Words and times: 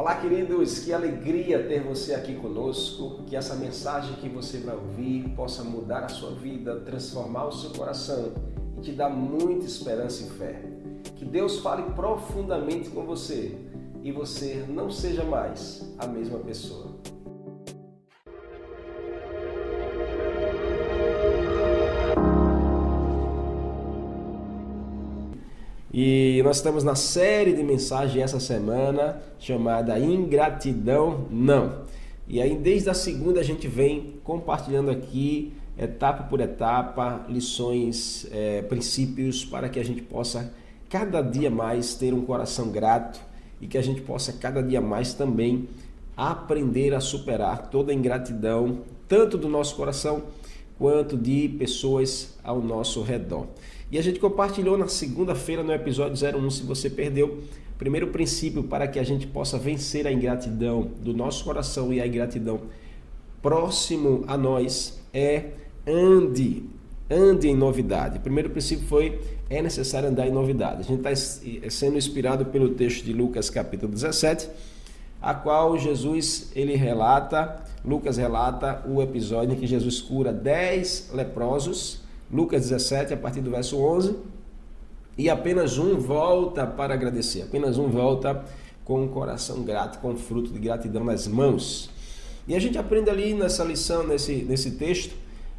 Olá, 0.00 0.16
queridos, 0.16 0.78
que 0.78 0.94
alegria 0.94 1.62
ter 1.68 1.82
você 1.82 2.14
aqui 2.14 2.34
conosco. 2.34 3.22
Que 3.26 3.36
essa 3.36 3.54
mensagem 3.54 4.14
que 4.14 4.30
você 4.30 4.56
vai 4.56 4.74
ouvir 4.74 5.28
possa 5.36 5.62
mudar 5.62 6.04
a 6.04 6.08
sua 6.08 6.30
vida, 6.30 6.80
transformar 6.80 7.48
o 7.48 7.52
seu 7.52 7.68
coração 7.68 8.32
e 8.78 8.80
te 8.80 8.92
dar 8.92 9.10
muita 9.10 9.66
esperança 9.66 10.22
e 10.22 10.30
fé. 10.38 10.62
Que 11.16 11.24
Deus 11.26 11.58
fale 11.58 11.82
profundamente 11.92 12.88
com 12.88 13.04
você 13.04 13.54
e 14.02 14.10
você 14.10 14.64
não 14.66 14.90
seja 14.90 15.22
mais 15.22 15.86
a 15.98 16.06
mesma 16.06 16.38
pessoa. 16.38 16.89
Nós 26.42 26.56
estamos 26.56 26.82
na 26.82 26.94
série 26.94 27.52
de 27.52 27.62
mensagens 27.62 28.24
essa 28.24 28.40
semana 28.40 29.20
chamada 29.38 29.98
Ingratidão 29.98 31.26
Não. 31.30 31.82
E 32.26 32.40
aí, 32.40 32.56
desde 32.56 32.88
a 32.88 32.94
segunda, 32.94 33.40
a 33.40 33.42
gente 33.42 33.68
vem 33.68 34.14
compartilhando 34.24 34.90
aqui, 34.90 35.52
etapa 35.76 36.24
por 36.24 36.40
etapa, 36.40 37.26
lições, 37.28 38.26
é, 38.30 38.62
princípios 38.62 39.44
para 39.44 39.68
que 39.68 39.78
a 39.78 39.84
gente 39.84 40.02
possa 40.02 40.52
cada 40.88 41.20
dia 41.20 41.50
mais 41.50 41.94
ter 41.94 42.14
um 42.14 42.22
coração 42.22 42.70
grato 42.70 43.20
e 43.60 43.66
que 43.66 43.76
a 43.76 43.82
gente 43.82 44.00
possa 44.00 44.32
cada 44.32 44.62
dia 44.62 44.80
mais 44.80 45.12
também 45.12 45.68
aprender 46.16 46.94
a 46.94 47.00
superar 47.00 47.68
toda 47.70 47.92
a 47.92 47.94
ingratidão, 47.94 48.80
tanto 49.06 49.36
do 49.36 49.48
nosso 49.48 49.76
coração 49.76 50.22
quanto 50.78 51.16
de 51.16 51.48
pessoas 51.58 52.38
ao 52.42 52.62
nosso 52.62 53.02
redor. 53.02 53.46
E 53.90 53.98
a 53.98 54.02
gente 54.02 54.20
compartilhou 54.20 54.78
na 54.78 54.86
segunda-feira 54.86 55.64
no 55.64 55.72
episódio 55.72 56.14
01, 56.14 56.50
se 56.50 56.62
você 56.62 56.88
perdeu, 56.88 57.42
primeiro 57.76 58.08
princípio 58.08 58.62
para 58.62 58.86
que 58.86 59.00
a 59.00 59.02
gente 59.02 59.26
possa 59.26 59.58
vencer 59.58 60.06
a 60.06 60.12
ingratidão 60.12 60.92
do 61.00 61.12
nosso 61.12 61.44
coração 61.44 61.92
e 61.92 62.00
a 62.00 62.06
ingratidão 62.06 62.60
próximo 63.42 64.22
a 64.28 64.36
nós 64.36 65.00
é 65.12 65.46
ande, 65.84 66.62
ande 67.10 67.48
em 67.48 67.56
novidade. 67.56 68.18
O 68.18 68.20
primeiro 68.20 68.50
princípio 68.50 68.86
foi 68.86 69.18
é 69.48 69.60
necessário 69.60 70.08
andar 70.08 70.28
em 70.28 70.30
novidade. 70.30 70.82
A 70.82 70.84
gente 70.84 71.04
está 71.04 71.70
sendo 71.70 71.98
inspirado 71.98 72.44
pelo 72.44 72.68
texto 72.74 73.04
de 73.04 73.12
Lucas 73.12 73.50
capítulo 73.50 73.90
17, 73.92 74.48
a 75.20 75.34
qual 75.34 75.76
Jesus 75.76 76.52
ele 76.54 76.76
relata, 76.76 77.64
Lucas 77.84 78.18
relata 78.18 78.84
o 78.86 79.02
episódio 79.02 79.54
em 79.54 79.58
que 79.58 79.66
Jesus 79.66 80.00
cura 80.00 80.32
10 80.32 81.10
leprosos 81.12 82.08
Lucas 82.32 82.68
17, 82.68 83.14
a 83.14 83.16
partir 83.16 83.40
do 83.40 83.50
verso 83.50 83.78
11. 83.78 84.16
E 85.18 85.28
apenas 85.28 85.78
um 85.78 85.98
volta 85.98 86.66
para 86.66 86.94
agradecer, 86.94 87.42
apenas 87.42 87.76
um 87.76 87.88
volta 87.88 88.44
com 88.84 89.02
um 89.02 89.08
coração 89.08 89.62
grato, 89.62 89.98
com 90.00 90.16
fruto 90.16 90.52
de 90.52 90.58
gratidão 90.58 91.04
nas 91.04 91.26
mãos. 91.26 91.90
E 92.48 92.54
a 92.54 92.58
gente 92.58 92.78
aprende 92.78 93.10
ali 93.10 93.34
nessa 93.34 93.62
lição, 93.64 94.06
nesse, 94.06 94.36
nesse 94.44 94.72
texto, 94.72 95.14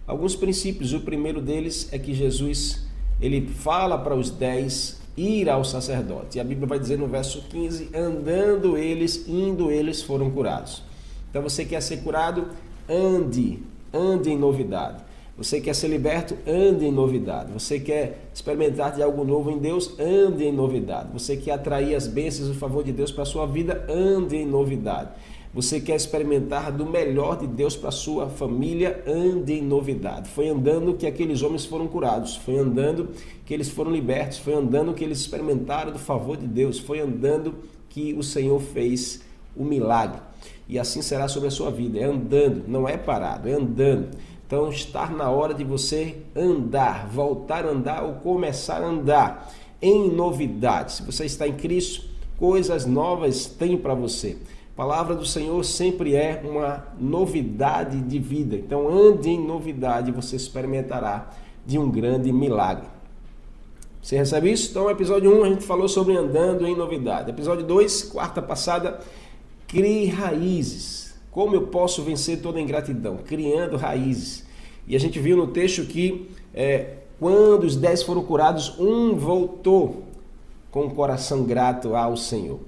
alguns 0.08 0.36
princípios. 0.36 0.94
O 0.94 1.02
primeiro 1.02 1.41
deles 1.41 1.89
é 1.91 2.00
que 2.00 2.13
Jesus 2.13 2.85
ele 3.22 3.47
fala 3.47 3.97
para 3.97 4.16
os 4.16 4.31
dez 4.31 5.00
ir 5.16 5.50
ao 5.50 5.63
sacerdote. 5.63 6.38
E 6.38 6.41
a 6.41 6.44
Bíblia 6.44 6.67
vai 6.67 6.80
dizer 6.80 6.97
no 6.97 7.08
verso 7.08 7.44
15: 7.44 7.89
andando 7.95 8.78
eles, 8.78 9.28
indo 9.28 9.69
eles 9.69 10.02
foram 10.02 10.30
curados. 10.31 10.83
Então 11.30 11.41
você 11.41 11.63
quer 11.63 11.81
ser 11.81 11.97
curado? 11.97 12.50
Ande, 12.89 13.59
ande 13.94 14.31
em 14.31 14.38
novidade. 14.38 15.03
Você 15.42 15.59
quer 15.59 15.73
ser 15.73 15.88
liberto? 15.88 16.38
Ande 16.47 16.86
em 16.86 16.92
novidade. 16.92 17.52
Você 17.52 17.80
quer 17.80 18.30
experimentar 18.31 18.94
de 18.94 19.02
algo 19.02 19.23
novo 19.23 19.50
em 19.50 19.58
Deus? 19.58 20.00
Ande 20.00 20.44
em 20.44 20.52
novidade. 20.52 21.09
Você 21.14 21.36
quer 21.36 21.53
atrair 21.53 21.95
as 21.95 22.06
bênçãos 22.06 22.47
e 22.50 22.52
o 22.52 22.53
favor 22.53 22.84
de 22.84 22.92
Deus 22.92 23.11
para 23.11 23.23
a 23.23 23.25
sua 23.25 23.47
vida? 23.47 23.84
Ande 23.89 24.36
em 24.36 24.45
novidade. 24.45 25.09
Você 25.52 25.81
quer 25.81 25.95
experimentar 25.95 26.72
do 26.72 26.86
melhor 26.86 27.40
de 27.40 27.47
Deus 27.47 27.75
para 27.75 27.90
sua 27.90 28.30
família? 28.30 29.03
Ande 29.07 29.53
em 29.53 29.63
novidade. 29.63 30.30
Foi 30.30 30.47
andando 30.47 30.94
que 30.94 31.07
aqueles 31.07 31.41
homens 31.41 31.66
foram 31.66 31.88
curados, 31.88 32.35
foi 32.35 32.59
andando 32.59 33.09
que 33.44 33.51
eles 33.51 33.68
foram 33.68 33.91
libertos, 33.91 34.38
foi 34.38 34.53
andando 34.53 34.94
que 34.94 35.03
eles 35.03 35.22
experimentaram 35.22 35.91
do 35.91 35.97
favor 35.97 36.38
de 36.38 36.46
Deus, 36.46 36.78
foi 36.78 37.00
andando 37.00 37.56
que 37.90 38.13
o 38.13 38.22
Senhor 38.22 38.62
fez 38.62 39.24
o 39.57 39.63
milagre. 39.63 40.22
E 40.69 40.80
assim 40.80 41.01
será 41.01 41.28
sobre 41.28 41.50
a 41.50 41.51
sua 41.51 41.72
vida. 41.72 42.00
É 42.00 42.06
andando, 42.06 42.63
não 42.68 42.88
é 42.88 42.96
parado, 42.96 43.50
é 43.50 43.53
andando. 43.53 44.09
Então 44.51 44.67
está 44.67 45.07
na 45.07 45.29
hora 45.29 45.53
de 45.53 45.63
você 45.63 46.17
andar, 46.35 47.07
voltar 47.07 47.66
a 47.66 47.69
andar 47.69 48.03
ou 48.03 48.16
começar 48.16 48.84
a 48.84 48.85
andar 48.85 49.50
em 49.81 50.12
novidades. 50.12 50.95
Se 50.95 51.03
você 51.03 51.23
está 51.23 51.47
em 51.47 51.53
Cristo, 51.53 52.03
coisas 52.38 52.85
novas 52.85 53.45
tem 53.45 53.78
para 53.78 53.94
você. 53.94 54.38
A 54.73 54.75
palavra 54.75 55.16
do 55.16 55.25
Senhor 55.25 55.63
sempre 55.63 56.16
é 56.16 56.44
uma 56.44 56.85
novidade 57.00 58.01
de 58.01 58.19
vida. 58.19 58.57
Então 58.57 58.89
ande 58.89 59.29
em 59.29 59.39
novidade, 59.41 60.12
você 60.12 60.35
experimentará 60.35 61.29
de 61.66 61.79
um 61.79 61.89
grande 61.89 62.29
milagre. 62.33 62.89
Você 64.01 64.18
recebe 64.18 64.51
isso? 64.51 64.72
Então, 64.72 64.89
episódio 64.89 65.33
1 65.33 65.44
a 65.45 65.47
gente 65.47 65.63
falou 65.63 65.88
sobre 65.88 66.18
andando 66.18 66.68
em 66.68 66.75
novidade. 66.75 67.29
Episódio 67.29 67.66
2, 67.66 68.03
quarta 68.03 68.41
passada, 68.41 69.00
crie 69.66 70.07
raízes. 70.07 71.10
Como 71.31 71.56
eu 71.56 71.68
posso 71.68 72.03
vencer 72.03 72.42
toda 72.42 72.59
ingratidão? 72.59 73.18
Criando 73.25 73.78
raízes. 73.78 74.46
E 74.86 74.96
a 74.96 75.00
gente 75.00 75.18
viu 75.18 75.38
no 75.38 75.47
texto 75.47 75.86
que 75.86 76.30
é, 76.53 76.97
quando 77.19 77.64
os 77.64 77.78
dez 77.78 78.03
foram 78.03 78.22
curados, 78.24 78.78
um 78.78 79.16
voltou 79.16 80.03
com 80.69 80.86
o 80.86 80.92
coração 80.92 81.44
grato 81.44 81.96
ao 81.96 82.18
Senhor. 82.18 82.59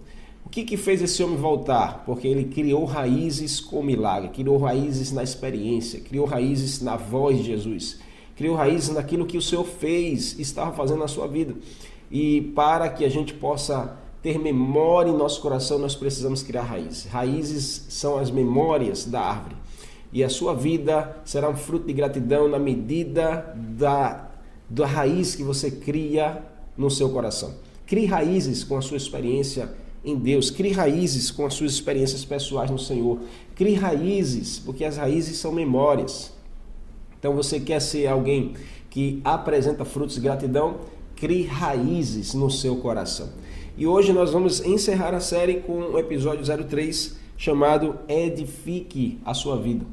O 0.46 0.50
que, 0.50 0.64
que 0.64 0.78
fez 0.78 1.02
esse 1.02 1.24
homem 1.24 1.38
voltar? 1.38 2.04
Porque 2.06 2.28
ele 2.28 2.46
criou 2.46 2.86
raízes 2.86 3.60
com 3.60 3.82
milagre, 3.82 4.30
criou 4.30 4.58
raízes 4.58 5.12
na 5.12 5.24
experiência, 5.24 6.00
criou 6.00 6.26
raízes 6.26 6.82
na 6.82 6.96
voz 6.96 7.40
de 7.40 7.46
Jesus, 7.46 8.00
criou 8.36 8.56
raízes 8.56 8.90
naquilo 8.90 9.26
que 9.26 9.38
o 9.38 9.42
Senhor 9.42 9.66
fez, 9.66 10.38
estava 10.40 10.72
fazendo 10.72 11.00
na 11.00 11.08
sua 11.08 11.28
vida. 11.28 11.56
E 12.12 12.42
para 12.56 12.88
que 12.90 13.04
a 13.04 13.10
gente 13.10 13.34
possa 13.34 13.98
ter 14.24 14.40
memória 14.40 15.12
em 15.12 15.18
nosso 15.18 15.42
coração, 15.42 15.78
nós 15.78 15.96
precisamos 15.96 16.42
criar 16.42 16.64
raízes. 16.64 17.06
Raízes 17.06 17.86
são 17.90 18.18
as 18.18 18.32
memórias 18.32 19.04
da 19.04 19.20
árvore. 19.20 19.58
E 20.14 20.24
a 20.24 20.30
sua 20.30 20.56
vida 20.56 21.18
será 21.26 21.50
um 21.50 21.58
fruto 21.58 21.86
de 21.86 21.94
gratidão 21.94 22.48
na 22.48 22.58
medida 22.58 23.54
da, 23.56 24.30
da 24.70 24.88
raiz 24.88 25.36
que 25.36 25.44
você 25.44 25.70
cria 25.70 26.42
no 26.78 26.90
seu 26.90 27.10
coração. 27.10 27.54
Crie 27.86 28.06
raízes 28.06 28.64
com 28.64 28.78
a 28.78 28.82
sua 28.82 28.96
experiência 28.96 29.70
em 30.06 30.16
Deus. 30.16 30.50
Crie 30.50 30.72
raízes 30.72 31.30
com 31.30 31.46
as 31.46 31.54
suas 31.56 31.74
experiências 31.74 32.24
pessoais 32.24 32.72
no 32.72 32.80
Senhor. 32.80 33.20
Crie 33.56 33.76
raízes, 33.76 34.58
porque 34.58 34.86
as 34.86 34.96
raízes 34.96 35.38
são 35.38 35.52
memórias. 35.52 36.32
Então 37.20 37.36
você 37.36 37.60
quer 37.60 37.82
ser 37.82 38.08
alguém 38.08 38.54
que 38.90 39.20
apresenta 39.26 39.84
frutos 39.84 40.16
de 40.16 40.22
gratidão? 40.22 40.78
Crie 41.16 41.44
raízes 41.44 42.34
no 42.34 42.50
seu 42.50 42.78
coração. 42.78 43.30
E 43.76 43.88
hoje 43.88 44.14
nós 44.14 44.32
vamos 44.32 44.64
encerrar 44.64 45.16
a 45.16 45.20
série 45.20 45.56
com 45.56 45.80
o 45.80 45.98
episódio 45.98 46.46
03 46.46 47.18
chamado 47.36 47.98
Edifique 48.08 49.20
a 49.26 49.34
sua 49.34 49.58
vida. 49.58 49.84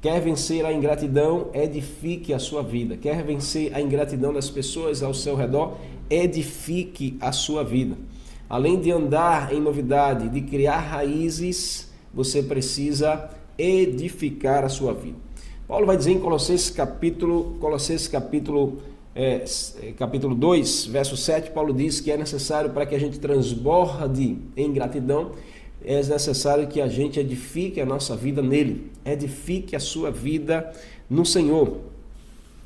Quer 0.00 0.20
vencer 0.20 0.64
a 0.64 0.72
ingratidão? 0.72 1.48
Edifique 1.52 2.32
a 2.32 2.38
sua 2.38 2.62
vida. 2.62 2.96
Quer 2.96 3.24
vencer 3.24 3.74
a 3.74 3.80
ingratidão 3.80 4.32
das 4.32 4.48
pessoas 4.48 5.02
ao 5.02 5.12
seu 5.12 5.34
redor? 5.34 5.76
Edifique 6.08 7.16
a 7.20 7.32
sua 7.32 7.64
vida. 7.64 7.96
Além 8.48 8.78
de 8.78 8.92
andar 8.92 9.52
em 9.52 9.60
novidade, 9.60 10.28
de 10.28 10.42
criar 10.42 10.78
raízes, 10.78 11.90
você 12.14 12.40
precisa 12.40 13.28
edificar 13.58 14.62
a 14.64 14.68
sua 14.68 14.94
vida. 14.94 15.16
Paulo 15.66 15.84
vai 15.84 15.96
dizer 15.96 16.12
em 16.12 16.20
Colossenses 16.20 16.70
capítulo, 16.70 17.56
Colossenses 17.58 18.06
capítulo 18.06 18.78
é, 19.16 19.42
é, 19.82 19.92
capítulo 19.92 20.34
2, 20.34 20.86
verso 20.86 21.16
7, 21.16 21.50
Paulo 21.50 21.72
diz 21.72 22.00
que 22.00 22.10
é 22.10 22.18
necessário 22.18 22.68
para 22.70 22.84
que 22.84 22.94
a 22.94 22.98
gente 23.00 23.18
transborde 23.18 24.36
em 24.54 24.70
gratidão, 24.70 25.32
é 25.82 26.02
necessário 26.02 26.66
que 26.66 26.82
a 26.82 26.86
gente 26.86 27.18
edifique 27.18 27.80
a 27.80 27.86
nossa 27.86 28.14
vida 28.14 28.42
nele, 28.42 28.90
edifique 29.06 29.74
a 29.74 29.80
sua 29.80 30.10
vida 30.10 30.70
no 31.08 31.24
Senhor. 31.24 31.78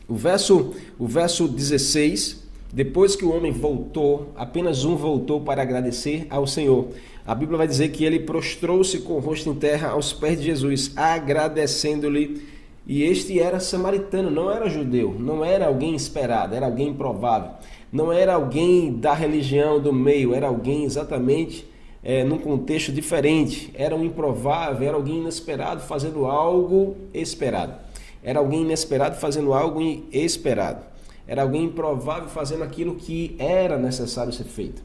O 0.09 0.17
verso, 0.17 0.75
o 0.99 1.07
verso 1.07 1.47
16, 1.47 2.43
depois 2.73 3.15
que 3.15 3.25
o 3.25 3.33
homem 3.33 3.53
voltou, 3.53 4.33
apenas 4.35 4.85
um 4.85 4.97
voltou 4.97 5.41
para 5.41 5.63
agradecer 5.63 6.27
ao 6.29 6.49
Senhor. 6.49 6.89
A 7.25 7.33
Bíblia 7.33 7.59
vai 7.59 7.69
dizer 7.69 7.91
que 7.91 8.03
ele 8.05 8.19
prostrou-se 8.19 8.99
com 9.01 9.13
o 9.13 9.21
rosto 9.21 9.51
em 9.51 9.55
terra 9.55 9.91
aos 9.91 10.13
pés 10.13 10.37
de 10.37 10.47
Jesus, 10.47 10.91
agradecendo-lhe 10.97 12.43
e 12.87 13.03
este 13.03 13.39
era 13.39 13.61
samaritano, 13.61 14.31
não 14.31 14.51
era 14.51 14.69
judeu, 14.69 15.15
não 15.19 15.45
era 15.45 15.67
alguém 15.67 15.95
esperado, 15.95 16.55
era 16.55 16.67
alguém 16.67 16.89
improvável, 16.89 17.53
não 17.93 18.13
era 18.13 18.35
alguém 18.35 18.93
da 18.93 19.13
religião 19.13 19.81
do 19.81 19.93
meio, 19.93 20.35
era 20.35 20.49
alguém 20.49 20.85
exatamente 20.85 21.69
é, 22.03 22.25
num 22.25 22.39
contexto 22.39 22.91
diferente, 22.91 23.71
era 23.75 23.95
um 23.95 24.05
improvável, 24.05 24.89
era 24.89 24.97
alguém 24.97 25.19
inesperado 25.19 25.83
fazendo 25.83 26.25
algo 26.27 26.97
esperado, 27.13 27.75
era 28.23 28.39
alguém 28.39 28.63
inesperado 28.63 29.17
fazendo 29.17 29.53
algo 29.53 29.81
esperado, 30.13 30.85
era 31.27 31.43
alguém 31.43 31.65
improvável 31.65 32.29
fazendo 32.29 32.65
aquilo 32.65 32.95
que 32.95 33.37
era 33.39 33.79
necessário 33.79 34.33
ser 34.33 34.45
feito. 34.45 34.83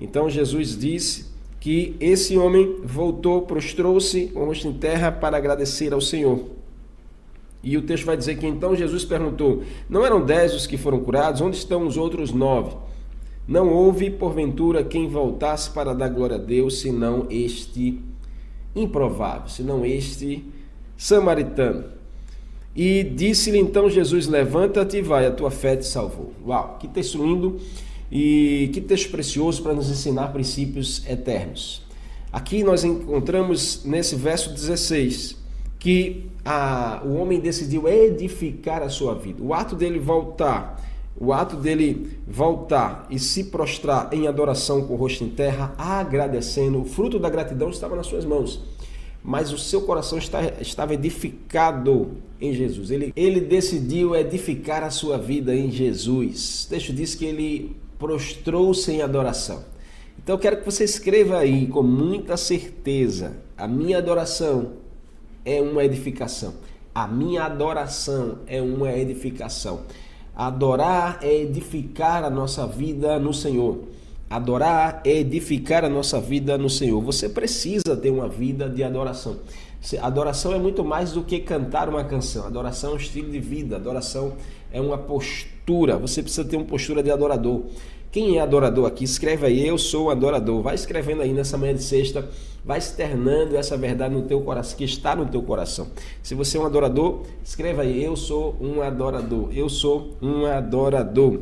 Então 0.00 0.28
Jesus 0.28 0.76
disse 0.76 1.26
que 1.60 1.96
esse 1.98 2.36
homem 2.36 2.80
voltou, 2.84 3.42
prostrou-se 3.42 4.26
com 4.28 4.40
o 4.40 4.44
rosto 4.46 4.68
em 4.68 4.72
terra 4.72 5.10
para 5.10 5.36
agradecer 5.36 5.92
ao 5.92 6.00
Senhor. 6.00 6.57
E 7.62 7.76
o 7.76 7.82
texto 7.82 8.04
vai 8.04 8.16
dizer 8.16 8.36
que 8.36 8.46
então 8.46 8.76
Jesus 8.76 9.04
perguntou: 9.04 9.62
Não 9.88 10.04
eram 10.04 10.24
dez 10.24 10.54
os 10.54 10.66
que 10.66 10.76
foram 10.76 11.00
curados? 11.00 11.40
Onde 11.40 11.56
estão 11.56 11.86
os 11.86 11.96
outros 11.96 12.32
nove? 12.32 12.76
Não 13.46 13.72
houve, 13.72 14.10
porventura, 14.10 14.84
quem 14.84 15.08
voltasse 15.08 15.70
para 15.70 15.94
dar 15.94 16.08
glória 16.08 16.36
a 16.36 16.38
Deus, 16.38 16.80
senão 16.80 17.26
este 17.30 17.98
improvável, 18.76 19.48
senão 19.48 19.84
este 19.84 20.44
samaritano. 20.96 21.84
E 22.76 23.02
disse-lhe 23.02 23.58
então 23.58 23.88
Jesus: 23.88 24.26
Levanta-te 24.26 24.98
e 24.98 25.02
vai, 25.02 25.26
a 25.26 25.30
tua 25.30 25.50
fé 25.50 25.76
te 25.76 25.86
salvou. 25.86 26.32
Uau, 26.46 26.76
que 26.78 26.86
texto 26.86 27.18
lindo 27.18 27.58
e 28.12 28.70
que 28.72 28.80
texto 28.80 29.10
precioso 29.10 29.62
para 29.62 29.74
nos 29.74 29.90
ensinar 29.90 30.28
princípios 30.28 31.04
eternos. 31.08 31.82
Aqui 32.30 32.62
nós 32.62 32.84
encontramos 32.84 33.84
nesse 33.84 34.14
verso 34.14 34.52
16 34.52 35.37
que 35.88 36.26
a, 36.44 37.00
o 37.02 37.14
homem 37.14 37.40
decidiu 37.40 37.88
edificar 37.88 38.82
a 38.82 38.90
sua 38.90 39.14
vida. 39.14 39.42
O 39.42 39.54
ato 39.54 39.74
dele 39.74 39.98
voltar, 39.98 40.78
o 41.18 41.32
ato 41.32 41.56
dele 41.56 42.18
voltar 42.26 43.06
e 43.08 43.18
se 43.18 43.44
prostrar 43.44 44.12
em 44.12 44.26
adoração 44.26 44.86
com 44.86 44.92
o 44.92 44.96
rosto 44.98 45.24
em 45.24 45.30
terra, 45.30 45.74
agradecendo, 45.78 46.82
o 46.82 46.84
fruto 46.84 47.18
da 47.18 47.30
gratidão 47.30 47.70
estava 47.70 47.96
nas 47.96 48.06
suas 48.06 48.26
mãos. 48.26 48.62
Mas 49.24 49.50
o 49.50 49.56
seu 49.56 49.80
coração 49.80 50.18
está, 50.18 50.42
estava 50.60 50.92
edificado 50.92 52.18
em 52.38 52.52
Jesus. 52.52 52.90
Ele, 52.90 53.10
ele 53.16 53.40
decidiu 53.40 54.14
edificar 54.14 54.82
a 54.82 54.90
sua 54.90 55.16
vida 55.16 55.56
em 55.56 55.70
Jesus. 55.70 56.66
O 56.66 56.68
texto 56.68 56.92
diz 56.92 57.14
que 57.14 57.24
ele 57.24 57.74
prostrou-se 57.98 58.92
em 58.92 59.00
adoração. 59.00 59.64
Então 60.22 60.34
eu 60.34 60.38
quero 60.38 60.58
que 60.58 60.66
você 60.66 60.84
escreva 60.84 61.38
aí 61.38 61.66
com 61.66 61.82
muita 61.82 62.36
certeza: 62.36 63.38
a 63.56 63.66
minha 63.66 63.96
adoração 63.96 64.86
é 65.44 65.60
uma 65.60 65.84
edificação. 65.84 66.54
A 66.94 67.06
minha 67.06 67.44
adoração 67.44 68.38
é 68.46 68.60
uma 68.60 68.92
edificação. 68.92 69.82
Adorar 70.34 71.18
é 71.22 71.34
edificar 71.42 72.24
a 72.24 72.30
nossa 72.30 72.66
vida 72.66 73.18
no 73.18 73.34
Senhor. 73.34 73.80
Adorar 74.30 75.00
é 75.04 75.18
edificar 75.18 75.84
a 75.84 75.88
nossa 75.88 76.20
vida 76.20 76.58
no 76.58 76.68
Senhor. 76.68 77.00
Você 77.02 77.28
precisa 77.28 77.96
ter 77.96 78.10
uma 78.10 78.28
vida 78.28 78.68
de 78.68 78.82
adoração. 78.82 79.36
Adoração 80.02 80.52
é 80.52 80.58
muito 80.58 80.84
mais 80.84 81.12
do 81.12 81.22
que 81.22 81.38
cantar 81.40 81.88
uma 81.88 82.04
canção. 82.04 82.46
Adoração 82.46 82.90
é 82.90 82.94
um 82.94 82.96
estilo 82.96 83.30
de 83.30 83.40
vida. 83.40 83.76
Adoração 83.76 84.34
é 84.72 84.80
uma 84.80 84.98
postura. 84.98 85.96
Você 85.96 86.22
precisa 86.22 86.44
ter 86.44 86.56
uma 86.56 86.66
postura 86.66 87.02
de 87.02 87.10
adorador. 87.10 87.64
Quem 88.10 88.38
é 88.38 88.40
adorador 88.40 88.86
aqui? 88.86 89.04
Escreve 89.04 89.46
aí, 89.46 89.66
eu 89.66 89.76
sou 89.76 90.10
adorador. 90.10 90.62
Vai 90.62 90.74
escrevendo 90.74 91.20
aí 91.20 91.32
nessa 91.32 91.58
manhã 91.58 91.74
de 91.74 91.82
sexta, 91.82 92.26
vai 92.64 92.78
externando 92.78 93.54
essa 93.54 93.76
verdade 93.76 94.14
no 94.14 94.22
teu 94.22 94.40
coração, 94.40 94.78
que 94.78 94.84
está 94.84 95.14
no 95.14 95.26
teu 95.26 95.42
coração. 95.42 95.88
Se 96.22 96.34
você 96.34 96.56
é 96.56 96.60
um 96.60 96.64
adorador, 96.64 97.22
escreva 97.44 97.82
aí, 97.82 98.02
eu 98.02 98.16
sou 98.16 98.56
um 98.60 98.80
adorador. 98.80 99.50
Eu 99.52 99.68
sou 99.68 100.16
um 100.22 100.46
adorador. 100.46 101.38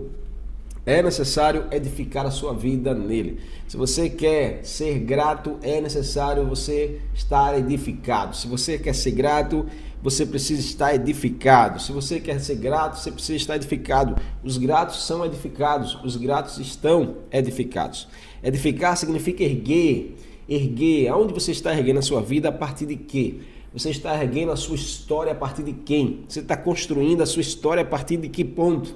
É 0.86 1.02
necessário 1.02 1.64
edificar 1.72 2.24
a 2.24 2.30
sua 2.30 2.54
vida 2.54 2.94
nele. 2.94 3.40
Se 3.66 3.76
você 3.76 4.08
quer 4.08 4.64
ser 4.64 5.00
grato, 5.00 5.58
é 5.60 5.80
necessário 5.80 6.46
você 6.46 7.00
estar 7.12 7.58
edificado. 7.58 8.36
Se 8.36 8.46
você 8.46 8.78
quer 8.78 8.94
ser 8.94 9.10
grato, 9.10 9.66
você 10.00 10.24
precisa 10.24 10.60
estar 10.60 10.94
edificado. 10.94 11.82
Se 11.82 11.90
você 11.90 12.20
quer 12.20 12.38
ser 12.38 12.54
grato, 12.54 13.00
você 13.00 13.10
precisa 13.10 13.36
estar 13.36 13.56
edificado. 13.56 14.14
Os 14.44 14.56
gratos 14.58 15.04
são 15.04 15.26
edificados, 15.26 15.98
os 16.04 16.16
gratos 16.16 16.58
estão 16.58 17.16
edificados. 17.32 18.06
Edificar 18.40 18.96
significa 18.96 19.42
erguer. 19.42 20.14
Erguer, 20.48 21.08
aonde 21.08 21.34
você 21.34 21.50
está 21.50 21.76
erguendo 21.76 21.98
a 21.98 22.02
sua 22.02 22.22
vida, 22.22 22.50
a 22.50 22.52
partir 22.52 22.86
de 22.86 22.94
quê? 22.94 23.40
Você 23.72 23.90
está 23.90 24.22
erguendo 24.22 24.52
a 24.52 24.56
sua 24.56 24.76
história 24.76 25.32
a 25.32 25.34
partir 25.34 25.64
de 25.64 25.72
quem? 25.72 26.20
Você 26.28 26.38
está 26.38 26.56
construindo 26.56 27.22
a 27.22 27.26
sua 27.26 27.42
história 27.42 27.82
a 27.82 27.84
partir 27.84 28.18
de 28.18 28.28
que 28.28 28.44
ponto? 28.44 28.94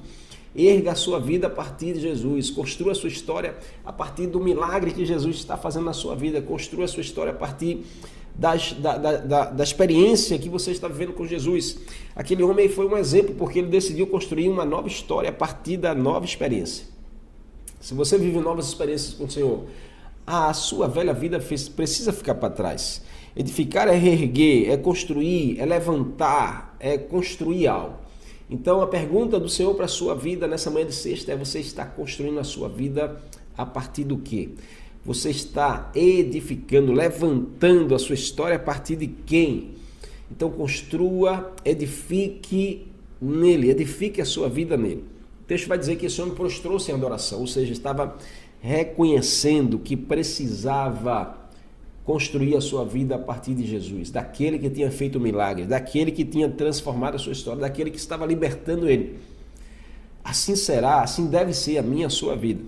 Erga 0.55 0.93
a 0.93 0.95
sua 0.95 1.21
vida 1.21 1.47
a 1.47 1.51
partir 1.51 1.95
de 1.95 2.01
Jesus. 2.01 2.51
Construa 2.51 2.93
a 2.93 2.95
sua 2.95 3.09
história 3.09 3.57
a 3.85 3.93
partir 3.93 4.27
do 4.27 4.41
milagre 4.41 4.93
que 4.93 5.07
Jesus 5.07 5.37
está 5.37 5.57
fazendo 5.57 5.85
na 5.85 5.93
sua 5.93 6.15
vida. 6.17 6.43
Construa 6.43 6.85
a 6.85 6.89
sua 6.89 7.03
história 7.03 7.33
a 7.33 7.37
partir 7.37 7.85
das, 8.35 8.73
da, 8.73 8.97
da, 8.97 9.45
da, 9.51 9.65
experiência 9.65 10.39
que 10.39 10.49
você 10.49 10.71
está 10.71 10.89
vivendo 10.89 11.13
com 11.13 11.27
Jesus. 11.27 11.79
Aquele 12.17 12.43
homem 12.43 12.69
foi 12.69 12.87
um 12.87 12.97
exemplo 12.97 13.35
porque 13.35 13.59
ele 13.59 13.69
decidiu 13.69 14.07
construir 14.07 14.49
uma 14.49 14.65
nova 14.65 14.89
história 14.89 15.31
a 15.31 15.33
partir 15.33 15.77
da 15.77 15.95
nova 15.95 16.25
experiência. 16.25 16.87
Se 17.81 17.95
você 17.95 18.19
vive 18.19 18.41
novas 18.41 18.67
experiências 18.67 19.15
com 19.15 19.25
o 19.25 19.31
Senhor, 19.31 19.65
a 20.27 20.53
sua 20.53 20.89
velha 20.89 21.13
vida 21.13 21.39
precisa 21.77 22.13
ficar 22.13 22.35
para 22.35 22.51
trás. 22.51 23.03
Edificar 23.37 23.89
é 23.89 23.95
reerguer, 23.95 24.71
é 24.71 24.77
construir, 24.77 25.61
é 25.61 25.65
levantar, 25.65 26.77
é 26.81 26.99
construir 26.99 27.69
algo. 27.69 28.00
Então 28.51 28.83
a 28.83 28.87
pergunta 28.89 29.39
do 29.39 29.49
Senhor 29.49 29.73
para 29.75 29.85
a 29.85 29.89
sua 29.89 30.15
vida 30.15 30.49
nessa 30.49 30.71
manhã 30.71 30.87
de 30.87 30.95
sexta 30.95 31.33
é: 31.33 31.37
você 31.37 31.61
está 31.61 31.87
construindo 31.87 32.41
a 32.41 32.45
sua 32.45 32.69
vida 32.69 33.21
a 33.57 33.65
partir 33.65 34.03
do 34.03 34.19
quê? 34.19 34.49
Você 35.05 35.31
está 35.31 35.91
edificando, 35.95 36.93
levantando 36.93 37.95
a 37.95 37.99
sua 37.99 38.17
história 38.17 38.57
a 38.57 38.59
partir 38.59 38.97
de 38.97 39.07
quem? 39.07 39.71
Então 40.31 40.51
construa, 40.51 41.53
edifique 41.65 42.89
nele, 43.21 43.71
edifique 43.71 44.21
a 44.21 44.25
sua 44.25 44.49
vida 44.49 44.77
nele. 44.77 45.05
O 45.43 45.45
texto 45.45 45.69
vai 45.69 45.79
dizer 45.79 45.97
que 45.97 46.07
esse 46.07 46.21
homem 46.21 46.35
prostrou-se 46.35 46.91
em 46.91 46.95
adoração, 46.95 47.41
ou 47.41 47.47
seja, 47.47 47.73
estava 47.73 48.17
reconhecendo 48.61 49.79
que 49.79 49.97
precisava 49.97 51.40
construir 52.05 52.57
a 52.57 52.61
sua 52.61 52.85
vida 52.85 53.15
a 53.15 53.19
partir 53.19 53.55
de 53.55 53.67
Jesus, 53.67 54.11
daquele 54.11 54.59
que 54.59 54.71
tinha 54.71 54.91
feito 54.91 55.21
milagres, 55.21 55.69
daquele 55.69 56.11
que 56.11 56.25
tinha 56.25 56.49
transformado 56.49 57.15
a 57.15 57.19
sua 57.19 57.33
história, 57.33 57.61
daquele 57.61 57.91
que 57.91 57.99
estava 57.99 58.27
libertando 58.27 58.89
ele. 58.89 59.19
Assim 60.25 60.57
será, 60.57 61.03
assim 61.03 61.27
deve 61.27 61.53
ser 61.53 61.79
a 61.79 61.83
minha 61.83 62.07
a 62.07 62.11
sua 62.11 62.35
vida. 62.35 62.63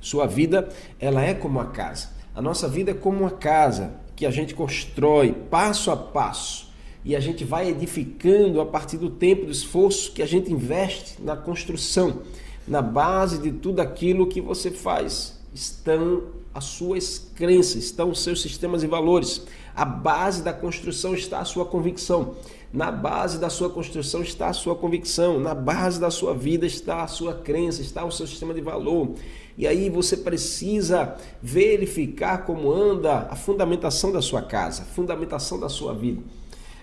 Sua 0.00 0.26
vida, 0.26 0.68
ela 0.98 1.22
é 1.22 1.32
como 1.32 1.60
a 1.60 1.66
casa. 1.66 2.10
A 2.34 2.42
nossa 2.42 2.68
vida 2.68 2.90
é 2.90 2.94
como 2.94 3.20
uma 3.20 3.30
casa 3.30 3.94
que 4.16 4.26
a 4.26 4.30
gente 4.30 4.54
constrói 4.54 5.32
passo 5.32 5.90
a 5.90 5.96
passo 5.96 6.70
e 7.04 7.16
a 7.16 7.20
gente 7.20 7.44
vai 7.44 7.68
edificando 7.68 8.60
a 8.60 8.66
partir 8.66 8.96
do 8.96 9.10
tempo, 9.10 9.46
do 9.46 9.52
esforço 9.52 10.12
que 10.12 10.22
a 10.22 10.26
gente 10.26 10.52
investe 10.52 11.20
na 11.22 11.36
construção. 11.36 12.22
Na 12.66 12.80
base 12.80 13.38
de 13.38 13.50
tudo 13.50 13.80
aquilo 13.80 14.26
que 14.26 14.40
você 14.40 14.70
faz 14.70 15.41
estão 15.54 16.24
as 16.54 16.64
suas 16.64 17.18
crenças, 17.34 17.84
estão 17.84 18.10
os 18.10 18.22
seus 18.22 18.42
sistemas 18.42 18.82
e 18.82 18.86
valores. 18.86 19.42
A 19.74 19.84
base 19.84 20.42
da 20.42 20.52
construção 20.52 21.14
está 21.14 21.40
a 21.40 21.44
sua 21.44 21.64
convicção. 21.64 22.34
Na 22.72 22.90
base 22.90 23.38
da 23.38 23.50
sua 23.50 23.68
construção 23.68 24.22
está 24.22 24.48
a 24.48 24.52
sua 24.52 24.74
convicção. 24.74 25.38
Na 25.38 25.54
base 25.54 26.00
da 26.00 26.10
sua 26.10 26.34
vida 26.34 26.66
está 26.66 27.02
a 27.02 27.06
sua 27.06 27.34
crença, 27.34 27.82
está 27.82 28.04
o 28.04 28.10
seu 28.10 28.26
sistema 28.26 28.54
de 28.54 28.60
valor. 28.60 29.10
E 29.56 29.66
aí 29.66 29.90
você 29.90 30.16
precisa 30.16 31.16
verificar 31.42 32.46
como 32.46 32.72
anda 32.72 33.28
a 33.30 33.36
fundamentação 33.36 34.10
da 34.10 34.22
sua 34.22 34.40
casa, 34.40 34.82
a 34.82 34.86
fundamentação 34.86 35.60
da 35.60 35.68
sua 35.68 35.92
vida. 35.92 36.22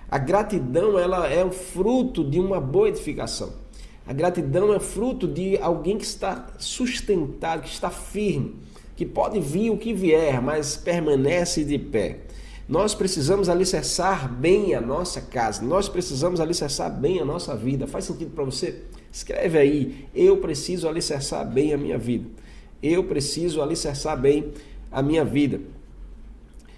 A 0.10 0.18
gratidão 0.18 0.98
ela 0.98 1.28
é 1.28 1.44
o 1.44 1.52
fruto 1.52 2.24
de 2.24 2.40
uma 2.40 2.60
boa 2.60 2.90
edificação. 2.90 3.54
A 4.10 4.14
gratidão 4.14 4.74
é 4.74 4.80
fruto 4.80 5.28
de 5.28 5.58
alguém 5.60 5.98
que 5.98 6.04
está 6.04 6.48
sustentado, 6.58 7.62
que 7.62 7.70
está 7.70 7.92
firme, 7.92 8.56
que 8.96 9.06
pode 9.06 9.40
vir 9.40 9.70
o 9.70 9.78
que 9.78 9.94
vier, 9.94 10.42
mas 10.42 10.76
permanece 10.76 11.64
de 11.64 11.78
pé. 11.78 12.22
Nós 12.68 12.96
precisamos 12.96 13.48
alicerçar 13.48 14.28
bem 14.28 14.74
a 14.74 14.82
nossa 14.82 15.22
casa, 15.22 15.64
nós 15.64 15.88
precisamos 15.88 16.40
alicerçar 16.40 16.92
bem 16.92 17.20
a 17.20 17.26
nossa 17.26 17.56
vida. 17.56 17.86
Faz 17.86 18.06
sentido 18.06 18.32
para 18.32 18.44
você? 18.44 18.82
Escreve 19.12 19.58
aí, 19.58 20.08
eu 20.14 20.38
preciso 20.38 20.90
alicerçar 20.90 21.48
bem 21.48 21.74
a 21.74 21.78
minha 21.78 21.98
vida 21.98 22.26
eu 22.82 23.04
preciso 23.04 23.62
alicerçar 23.62 24.18
bem 24.18 24.54
a 24.92 25.02
minha 25.02 25.24
vida. 25.24 25.60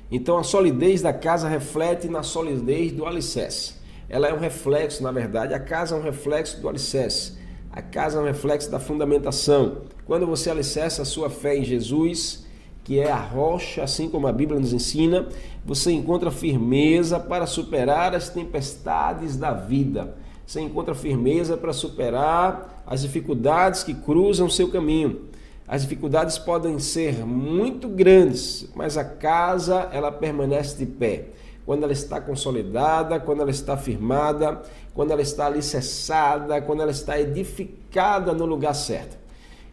Então 0.09 0.38
a 0.38 0.43
solidez 0.43 1.01
da 1.01 1.13
casa 1.13 1.47
reflete 1.47 2.07
na 2.07 2.23
solidez 2.23 2.91
do 2.91 3.05
alicerce. 3.05 3.75
Ela 4.11 4.27
é 4.27 4.33
um 4.33 4.39
reflexo, 4.39 5.01
na 5.01 5.09
verdade, 5.09 5.53
a 5.53 5.59
casa 5.59 5.95
é 5.95 5.97
um 5.97 6.01
reflexo 6.01 6.59
do 6.59 6.67
alicerce. 6.67 7.37
A 7.71 7.81
casa 7.81 8.19
é 8.19 8.21
um 8.21 8.25
reflexo 8.25 8.69
da 8.69 8.77
fundamentação. 8.77 9.83
Quando 10.05 10.27
você 10.27 10.49
alicerça 10.49 11.03
a 11.03 11.05
sua 11.05 11.29
fé 11.29 11.55
em 11.55 11.63
Jesus, 11.63 12.45
que 12.83 12.99
é 12.99 13.09
a 13.09 13.15
rocha, 13.15 13.81
assim 13.81 14.09
como 14.09 14.27
a 14.27 14.33
Bíblia 14.33 14.59
nos 14.59 14.73
ensina, 14.73 15.29
você 15.63 15.93
encontra 15.93 16.29
firmeza 16.29 17.21
para 17.21 17.47
superar 17.47 18.13
as 18.13 18.27
tempestades 18.27 19.37
da 19.37 19.53
vida. 19.53 20.13
Você 20.45 20.59
encontra 20.59 20.93
firmeza 20.93 21.55
para 21.55 21.71
superar 21.71 22.83
as 22.85 23.03
dificuldades 23.03 23.81
que 23.81 23.93
cruzam 23.93 24.49
seu 24.49 24.69
caminho. 24.69 25.29
As 25.65 25.83
dificuldades 25.83 26.37
podem 26.37 26.79
ser 26.79 27.25
muito 27.25 27.87
grandes, 27.87 28.69
mas 28.75 28.97
a 28.97 29.05
casa 29.05 29.87
ela 29.93 30.11
permanece 30.11 30.77
de 30.77 30.85
pé. 30.85 31.27
Quando 31.65 31.83
ela 31.83 31.93
está 31.93 32.19
consolidada, 32.19 33.19
quando 33.19 33.41
ela 33.41 33.51
está 33.51 33.77
firmada, 33.77 34.61
quando 34.93 35.11
ela 35.11 35.21
está 35.21 35.45
alicerçada, 35.45 36.61
quando 36.61 36.81
ela 36.81 36.91
está 36.91 37.19
edificada 37.19 38.33
no 38.33 38.45
lugar 38.45 38.73
certo. 38.73 39.17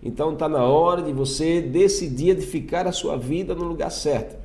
Então 0.03 0.33
está 0.33 0.49
na 0.49 0.65
hora 0.65 1.03
de 1.03 1.13
você 1.13 1.61
decidir 1.61 2.31
edificar 2.31 2.87
a 2.87 2.93
sua 2.93 3.17
vida 3.17 3.55
no 3.55 3.65
lugar 3.65 3.91
certo. 3.91 4.37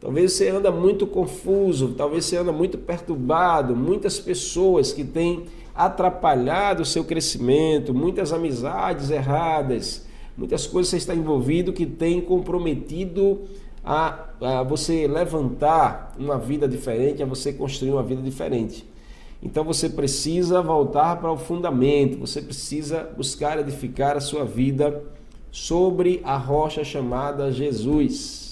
Talvez 0.00 0.32
você 0.32 0.48
anda 0.48 0.70
muito 0.70 1.06
confuso, 1.06 1.94
talvez 1.96 2.24
você 2.24 2.36
anda 2.38 2.52
muito 2.52 2.78
perturbado, 2.78 3.76
muitas 3.76 4.18
pessoas 4.18 4.92
que 4.92 5.04
têm 5.04 5.44
atrapalhado 5.74 6.82
o 6.82 6.86
seu 6.86 7.04
crescimento, 7.04 7.92
muitas 7.94 8.32
amizades 8.32 9.10
erradas, 9.10 10.06
muitas 10.36 10.66
coisas 10.66 10.90
você 10.90 10.96
está 10.96 11.14
envolvido 11.14 11.72
que 11.72 11.84
tem 11.84 12.20
comprometido 12.20 13.42
a, 13.84 14.26
a 14.40 14.62
você 14.62 15.06
levantar 15.06 16.14
uma 16.18 16.38
vida 16.38 16.68
diferente, 16.68 17.22
a 17.22 17.26
você 17.26 17.52
construir 17.52 17.92
uma 17.92 18.02
vida 18.02 18.22
diferente. 18.22 18.88
Então 19.42 19.64
você 19.64 19.88
precisa 19.88 20.60
voltar 20.60 21.16
para 21.16 21.32
o 21.32 21.38
fundamento, 21.38 22.18
você 22.18 22.42
precisa 22.42 23.08
buscar 23.16 23.58
edificar 23.58 24.16
a 24.16 24.20
sua 24.20 24.44
vida 24.44 25.02
sobre 25.50 26.20
a 26.24 26.36
rocha 26.36 26.84
chamada 26.84 27.50
Jesus. 27.50 28.50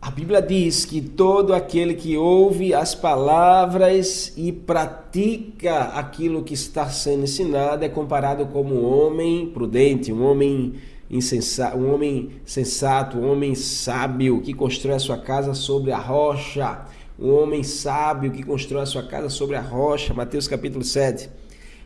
A 0.00 0.12
Bíblia 0.12 0.40
diz 0.40 0.84
que 0.84 1.00
todo 1.00 1.52
aquele 1.52 1.92
que 1.94 2.16
ouve 2.16 2.72
as 2.72 2.94
palavras 2.94 4.32
e 4.36 4.52
pratica 4.52 5.86
aquilo 5.86 6.44
que 6.44 6.54
está 6.54 6.88
sendo 6.88 7.24
ensinado 7.24 7.84
é 7.84 7.88
comparado 7.88 8.46
como 8.46 8.76
um 8.76 8.84
homem 8.84 9.48
prudente, 9.48 10.12
um 10.12 10.24
homem 10.24 10.74
insensato, 11.10 11.76
um 11.76 11.92
homem 11.92 12.30
sensato, 12.44 13.18
um 13.18 13.30
homem 13.30 13.54
sábio 13.54 14.40
que 14.40 14.52
constrói 14.52 14.96
a 14.96 15.00
sua 15.00 15.18
casa 15.18 15.54
sobre 15.54 15.92
a 15.92 15.98
rocha 15.98 16.86
um 17.18 17.34
homem 17.34 17.64
sábio 17.64 18.30
que 18.30 18.44
constrói 18.44 18.82
a 18.82 18.86
sua 18.86 19.02
casa 19.02 19.28
sobre 19.28 19.56
a 19.56 19.60
rocha, 19.60 20.14
Mateus 20.14 20.46
capítulo 20.46 20.84
7. 20.84 21.28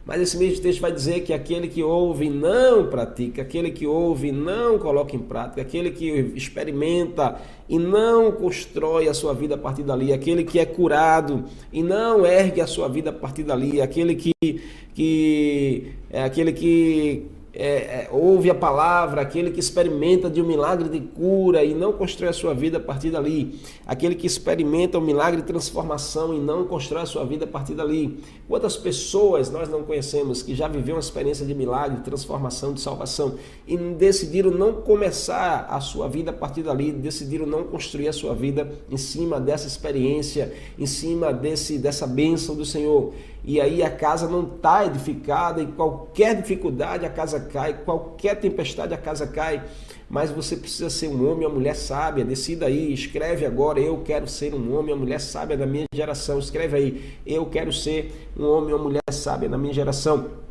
Mas 0.05 0.21
esse 0.21 0.37
mesmo 0.37 0.61
texto 0.61 0.81
vai 0.81 0.93
dizer 0.93 1.21
que 1.21 1.33
aquele 1.33 1.69
que 1.69 1.83
ouve 1.83 2.29
não 2.29 2.89
pratica, 2.89 3.41
aquele 3.41 3.71
que 3.71 3.87
ouve 3.87 4.33
não 4.33 4.79
coloca 4.79 5.15
em 5.15 5.21
prática, 5.21 5.63
aquele 5.63 5.93
que 5.93 6.33
experimenta 6.35 7.41
e 7.69 7.79
não 7.79 8.33
constrói 8.33 9.09
a 9.09 9.15
sua 9.15 9.33
vida 9.33 9.55
a 9.55 9.59
partir 9.59 9.85
dali, 9.85 10.13
aquele 10.13 10.45
que 10.45 10.59
é 10.59 10.67
curado 10.67 11.45
e 11.73 11.83
não 11.83 12.27
ergue 12.27 12.61
a 12.61 12.67
sua 12.67 12.89
vida 12.89 13.11
a 13.11 13.13
partir 13.13 13.45
dali, 13.45 13.81
aquele 13.81 14.17
que, 14.17 14.35
que 14.93 15.93
é 16.11 16.25
aquele 16.25 16.53
que 16.53 17.27
é, 17.55 17.67
é, 17.67 18.09
ouve 18.11 18.49
a 18.49 18.55
palavra, 18.55 19.21
aquele 19.21 19.51
que 19.51 19.61
experimenta 19.61 20.31
de 20.31 20.41
um 20.41 20.47
milagre 20.47 20.89
de 20.89 21.01
cura 21.01 21.63
e 21.63 21.75
não 21.75 21.93
constrói 21.93 22.31
a 22.31 22.33
sua 22.33 22.55
vida 22.55 22.79
a 22.79 22.81
partir 22.81 23.11
dali, 23.11 23.61
aquele 23.87 24.15
que 24.15 24.27
experimenta 24.27 24.99
um 24.99 25.03
milagre 25.03 25.43
de 25.43 25.47
transformação 25.47 26.33
e 26.33 26.39
não 26.39 26.65
constrói 26.65 27.03
a 27.03 27.07
sua 27.07 27.27
vida 27.27 27.45
a 27.45 27.49
partir 27.49 27.75
dali. 27.75 28.21
Quantas 28.49 28.77
pessoas 28.77 29.51
nós 29.51 29.69
não 29.69 29.83
conhecemos 29.83 30.43
que 30.43 30.55
já 30.55 30.67
viveram 30.67 30.97
uma 30.97 31.01
experiência 31.01 31.45
de 31.45 31.55
milagre, 31.55 31.99
de 31.99 32.05
transformação, 32.05 32.73
de 32.73 32.81
salvação 32.81 33.35
e 33.67 33.77
decidiram 33.77 34.51
não 34.51 34.73
começar 34.75 35.67
a 35.69 35.79
sua 35.81 36.09
vida 36.09 36.31
a 36.31 36.35
partir 36.35 36.63
dali, 36.63 36.91
decidiram 36.91 37.45
não 37.45 37.65
construir 37.65 38.09
a 38.09 38.13
sua 38.15 38.35
vida 38.35 38.73
em 38.91 38.97
cima 38.97 39.39
dessa 39.39 39.67
experiência, 39.67 40.55
em 40.79 40.87
cima 40.87 41.33
desse, 41.33 41.77
dessa 41.77 42.07
bênção 42.07 42.55
do 42.55 42.65
Senhor 42.65 43.13
e 43.45 43.61
aí 43.61 43.83
a 43.83 43.91
casa 43.91 44.29
não 44.29 44.43
está 44.55 44.87
edificada 44.87 45.61
e 45.61 45.67
qualquer 45.67 46.41
dificuldade 46.41 47.05
a 47.05 47.11
casa 47.11 47.41
cai, 47.43 47.75
qualquer 47.85 48.41
tempestade 48.41 48.95
a 48.95 48.97
casa 48.97 49.27
cai, 49.27 49.63
mas 50.09 50.31
você 50.31 50.57
precisa 50.57 50.91
ser 50.91 51.09
um 51.09 51.31
homem 51.31 51.47
ou 51.47 51.53
mulher 51.53 51.75
sábia, 51.75 52.25
decida 52.25 52.67
aí, 52.67 52.93
escreve 52.93 53.47
agora, 53.47 53.81
eu 53.81 54.03
quero 54.05 54.29
ser 54.29 54.55
um 54.55 54.77
homem 54.77 54.93
ou 54.93 54.99
mulher 54.99 55.21
sábia 55.21 55.57
da 55.57 55.67
minha 55.67 55.87
geração, 55.95 56.39
escreve 56.39 56.77
aí, 56.77 57.15
eu 57.27 57.47
quero 57.47 57.73
ser 57.73 58.31
um 58.37 58.45
homem 58.45 58.73
ou 58.73 58.79
mulher 58.79 59.01
sábia 59.11 59.49
da 59.49 59.59
minha 59.59 59.73
geração. 59.73 60.43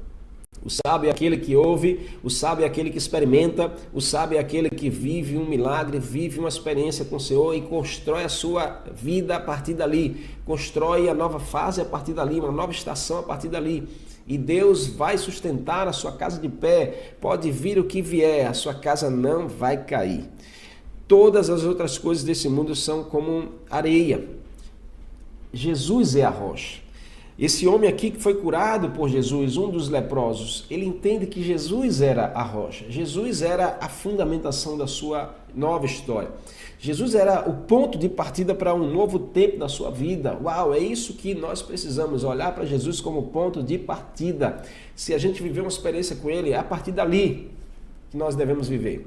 O 0.63 0.69
sábio 0.69 1.07
é 1.07 1.11
aquele 1.11 1.37
que 1.37 1.55
ouve, 1.55 2.11
o 2.23 2.29
sábio 2.29 2.63
é 2.63 2.67
aquele 2.67 2.91
que 2.91 2.97
experimenta, 2.97 3.73
o 3.91 3.99
sábio 3.99 4.37
é 4.37 4.39
aquele 4.39 4.69
que 4.69 4.91
vive 4.91 5.35
um 5.35 5.45
milagre, 5.45 5.97
vive 5.97 6.39
uma 6.39 6.49
experiência 6.49 7.03
com 7.03 7.15
o 7.15 7.19
Senhor 7.19 7.55
e 7.55 7.61
constrói 7.61 8.23
a 8.23 8.29
sua 8.29 8.83
vida 8.93 9.35
a 9.37 9.39
partir 9.39 9.73
dali, 9.73 10.23
constrói 10.45 11.09
a 11.09 11.15
nova 11.15 11.39
fase 11.39 11.81
a 11.81 11.85
partir 11.85 12.13
dali, 12.13 12.39
uma 12.39 12.51
nova 12.51 12.71
estação 12.71 13.19
a 13.19 13.23
partir 13.23 13.47
dali. 13.47 13.87
E 14.27 14.37
Deus 14.37 14.87
vai 14.87 15.17
sustentar 15.17 15.87
a 15.87 15.93
sua 15.93 16.11
casa 16.11 16.39
de 16.39 16.47
pé, 16.47 17.13
pode 17.19 17.51
vir 17.51 17.79
o 17.79 17.83
que 17.83 18.01
vier, 18.01 18.47
a 18.47 18.53
sua 18.53 18.73
casa 18.73 19.09
não 19.09 19.47
vai 19.47 19.83
cair. 19.83 20.29
Todas 21.07 21.49
as 21.49 21.63
outras 21.63 21.97
coisas 21.97 22.23
desse 22.23 22.47
mundo 22.47 22.75
são 22.75 23.03
como 23.03 23.49
areia. 23.69 24.25
Jesus 25.53 26.15
é 26.15 26.23
a 26.23 26.29
rocha. 26.29 26.81
Esse 27.37 27.67
homem 27.67 27.89
aqui 27.89 28.11
que 28.11 28.19
foi 28.19 28.35
curado 28.35 28.91
por 28.91 29.09
Jesus, 29.09 29.57
um 29.57 29.69
dos 29.69 29.89
leprosos, 29.89 30.65
ele 30.69 30.85
entende 30.85 31.25
que 31.25 31.41
Jesus 31.41 31.99
era 31.99 32.27
a 32.35 32.43
rocha, 32.43 32.85
Jesus 32.87 33.41
era 33.41 33.79
a 33.81 33.89
fundamentação 33.89 34.77
da 34.77 34.85
sua 34.85 35.33
nova 35.55 35.85
história. 35.85 36.29
Jesus 36.79 37.13
era 37.13 37.47
o 37.47 37.53
ponto 37.53 37.97
de 37.97 38.09
partida 38.09 38.55
para 38.55 38.73
um 38.73 38.91
novo 38.91 39.19
tempo 39.19 39.57
da 39.57 39.69
sua 39.69 39.91
vida. 39.91 40.35
Uau, 40.41 40.73
é 40.73 40.79
isso 40.79 41.13
que 41.13 41.35
nós 41.35 41.61
precisamos, 41.61 42.23
olhar 42.23 42.55
para 42.55 42.65
Jesus 42.65 42.99
como 42.99 43.27
ponto 43.27 43.61
de 43.61 43.77
partida. 43.77 44.63
Se 44.95 45.13
a 45.13 45.17
gente 45.19 45.43
viver 45.43 45.61
uma 45.61 45.69
experiência 45.69 46.15
com 46.15 46.29
ele, 46.29 46.51
é 46.51 46.57
a 46.57 46.63
partir 46.63 46.91
dali 46.91 47.51
que 48.09 48.17
nós 48.17 48.35
devemos 48.35 48.67
viver. 48.67 49.05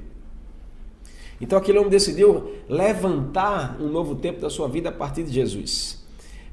Então 1.41 1.57
aquele 1.57 1.77
homem 1.77 1.89
decidiu 1.89 2.51
levantar 2.69 3.77
um 3.81 3.89
novo 3.89 4.15
tempo 4.15 4.39
da 4.39 4.49
sua 4.49 4.69
vida 4.69 4.87
a 4.87 4.91
partir 4.93 5.23
de 5.23 5.33
Jesus. 5.33 6.05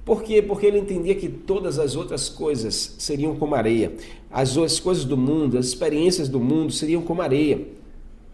Por 0.05 0.25
quê? 0.25 0.43
Porque 0.43 0.67
ele 0.67 0.79
entendia 0.79 1.15
que 1.15 1.29
todas 1.29 1.79
as 1.79 1.95
outras 1.95 2.29
coisas 2.29 2.97
seriam 2.99 3.37
como 3.37 3.55
areia. 3.55 3.93
As 4.29 4.57
outras 4.57 4.81
coisas 4.81 5.05
do 5.05 5.17
mundo, 5.17 5.57
as 5.57 5.67
experiências 5.67 6.29
do 6.29 6.41
mundo 6.41 6.73
seriam 6.73 7.03
como 7.03 7.23
areia. 7.23 7.65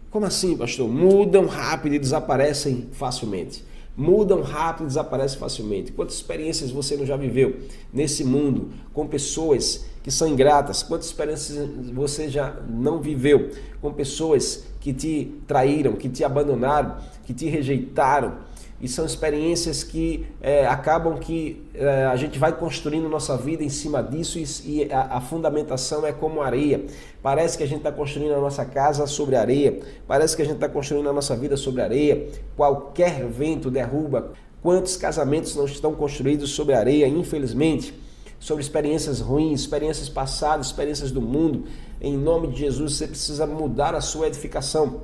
Como 0.09 0.25
assim, 0.25 0.57
pastor? 0.57 0.89
Mudam 0.89 1.45
rápido 1.45 1.93
e 1.93 1.99
desaparecem 1.99 2.87
facilmente. 2.91 3.63
Mudam 3.95 4.41
rápido 4.41 4.85
e 4.85 4.87
desaparecem 4.87 5.37
facilmente. 5.37 5.91
Quantas 5.91 6.15
experiências 6.15 6.71
você 6.71 6.97
não 6.97 7.05
já 7.05 7.15
viveu 7.15 7.59
nesse 7.93 8.23
mundo 8.23 8.71
com 8.93 9.05
pessoas 9.05 9.85
que 10.01 10.09
são 10.09 10.27
ingratas? 10.27 10.81
Quantas 10.81 11.07
experiências 11.07 11.67
você 11.91 12.27
já 12.27 12.55
não 12.67 12.99
viveu 12.99 13.51
com 13.81 13.93
pessoas 13.93 14.63
que 14.79 14.93
te 14.93 15.31
traíram, 15.45 15.93
que 15.93 16.09
te 16.09 16.23
abandonaram, 16.23 16.97
que 17.25 17.33
te 17.33 17.47
rejeitaram? 17.47 18.37
E 18.81 18.87
são 18.87 19.05
experiências 19.05 19.83
que 19.83 20.25
é, 20.41 20.65
acabam 20.65 21.17
que 21.17 21.61
é, 21.73 22.05
a 22.05 22.15
gente 22.15 22.39
vai 22.39 22.57
construindo 22.57 23.09
nossa 23.09 23.35
vida 23.35 23.61
em 23.63 23.69
cima 23.69 24.01
disso 24.01 24.39
e, 24.39 24.45
e 24.65 24.91
a, 24.91 25.17
a, 25.17 25.21
fundamentação 25.21 26.05
é 26.05 26.13
como 26.13 26.41
areia. 26.41 26.85
Parece 27.21 27.57
que 27.57 27.63
a 27.63 27.67
gente 27.67 27.79
está 27.79 27.91
construindo 27.91 28.33
a 28.33 28.39
nossa 28.39 28.63
casa 28.63 29.05
sobre 29.05 29.35
areia, 29.35 29.79
parece 30.07 30.35
que 30.35 30.41
a 30.41 30.45
gente 30.45 30.55
está 30.55 30.69
construindo 30.69 31.09
a 31.09 31.13
nossa 31.13 31.35
vida 31.35 31.57
sobre 31.57 31.81
areia. 31.81 32.29
Qualquer 32.55 33.27
vento 33.27 33.69
derruba. 33.69 34.31
Quantos 34.61 34.97
casamentos 34.97 35.55
não 35.55 35.65
estão 35.65 35.93
construídos 35.93 36.51
sobre 36.51 36.73
areia, 36.73 37.07
infelizmente? 37.07 37.93
Sobre 38.39 38.61
experiências 38.61 39.19
ruins, 39.19 39.61
experiências 39.61 40.09
passadas, 40.09 40.67
experiências 40.67 41.11
do 41.11 41.21
mundo. 41.21 41.65
Em 42.01 42.17
nome 42.17 42.47
de 42.47 42.59
Jesus, 42.59 42.93
você 42.93 43.07
precisa 43.07 43.45
mudar 43.45 43.93
a 43.95 44.01
sua 44.01 44.27
edificação. 44.27 45.01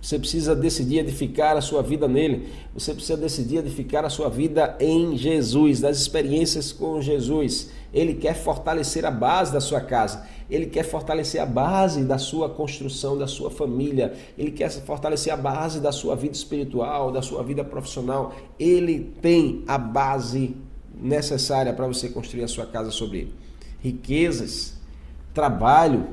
Você 0.00 0.18
precisa 0.18 0.54
decidir 0.54 0.98
edificar 0.98 1.56
a 1.56 1.60
sua 1.60 1.82
vida 1.82 2.06
nele. 2.06 2.48
Você 2.74 2.92
precisa 2.92 3.16
decidir 3.16 3.58
edificar 3.58 4.04
a 4.04 4.10
sua 4.10 4.28
vida 4.28 4.76
em 4.78 5.16
Jesus, 5.16 5.80
das 5.80 5.98
experiências 5.98 6.72
com 6.72 7.00
Jesus. 7.00 7.70
Ele 7.92 8.14
quer 8.14 8.34
fortalecer 8.34 9.04
a 9.04 9.10
base 9.10 9.52
da 9.52 9.60
sua 9.60 9.80
casa. 9.80 10.26
Ele 10.48 10.66
quer 10.66 10.84
fortalecer 10.84 11.40
a 11.40 11.46
base 11.46 12.04
da 12.04 12.18
sua 12.18 12.48
construção, 12.48 13.18
da 13.18 13.26
sua 13.26 13.50
família. 13.50 14.14
Ele 14.38 14.50
quer 14.50 14.70
fortalecer 14.70 15.32
a 15.32 15.36
base 15.36 15.80
da 15.80 15.90
sua 15.90 16.14
vida 16.14 16.34
espiritual, 16.34 17.10
da 17.10 17.22
sua 17.22 17.42
vida 17.42 17.64
profissional. 17.64 18.34
Ele 18.58 19.12
tem 19.20 19.64
a 19.66 19.76
base 19.76 20.56
necessária 20.94 21.72
para 21.72 21.86
você 21.86 22.08
construir 22.08 22.44
a 22.44 22.48
sua 22.48 22.66
casa 22.66 22.90
sobre 22.90 23.18
ele. 23.18 23.34
Riquezas, 23.80 24.74
trabalho, 25.34 26.06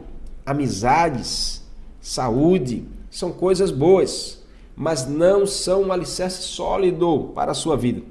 amizades, 0.46 1.64
saúde, 2.02 2.86
são 3.14 3.32
coisas 3.32 3.70
boas, 3.70 4.40
mas 4.76 5.08
não 5.08 5.46
são 5.46 5.84
um 5.84 5.92
alicerce 5.92 6.42
sólido 6.42 7.32
para 7.36 7.52
a 7.52 7.56
sua 7.56 7.78
vida. 7.78 8.02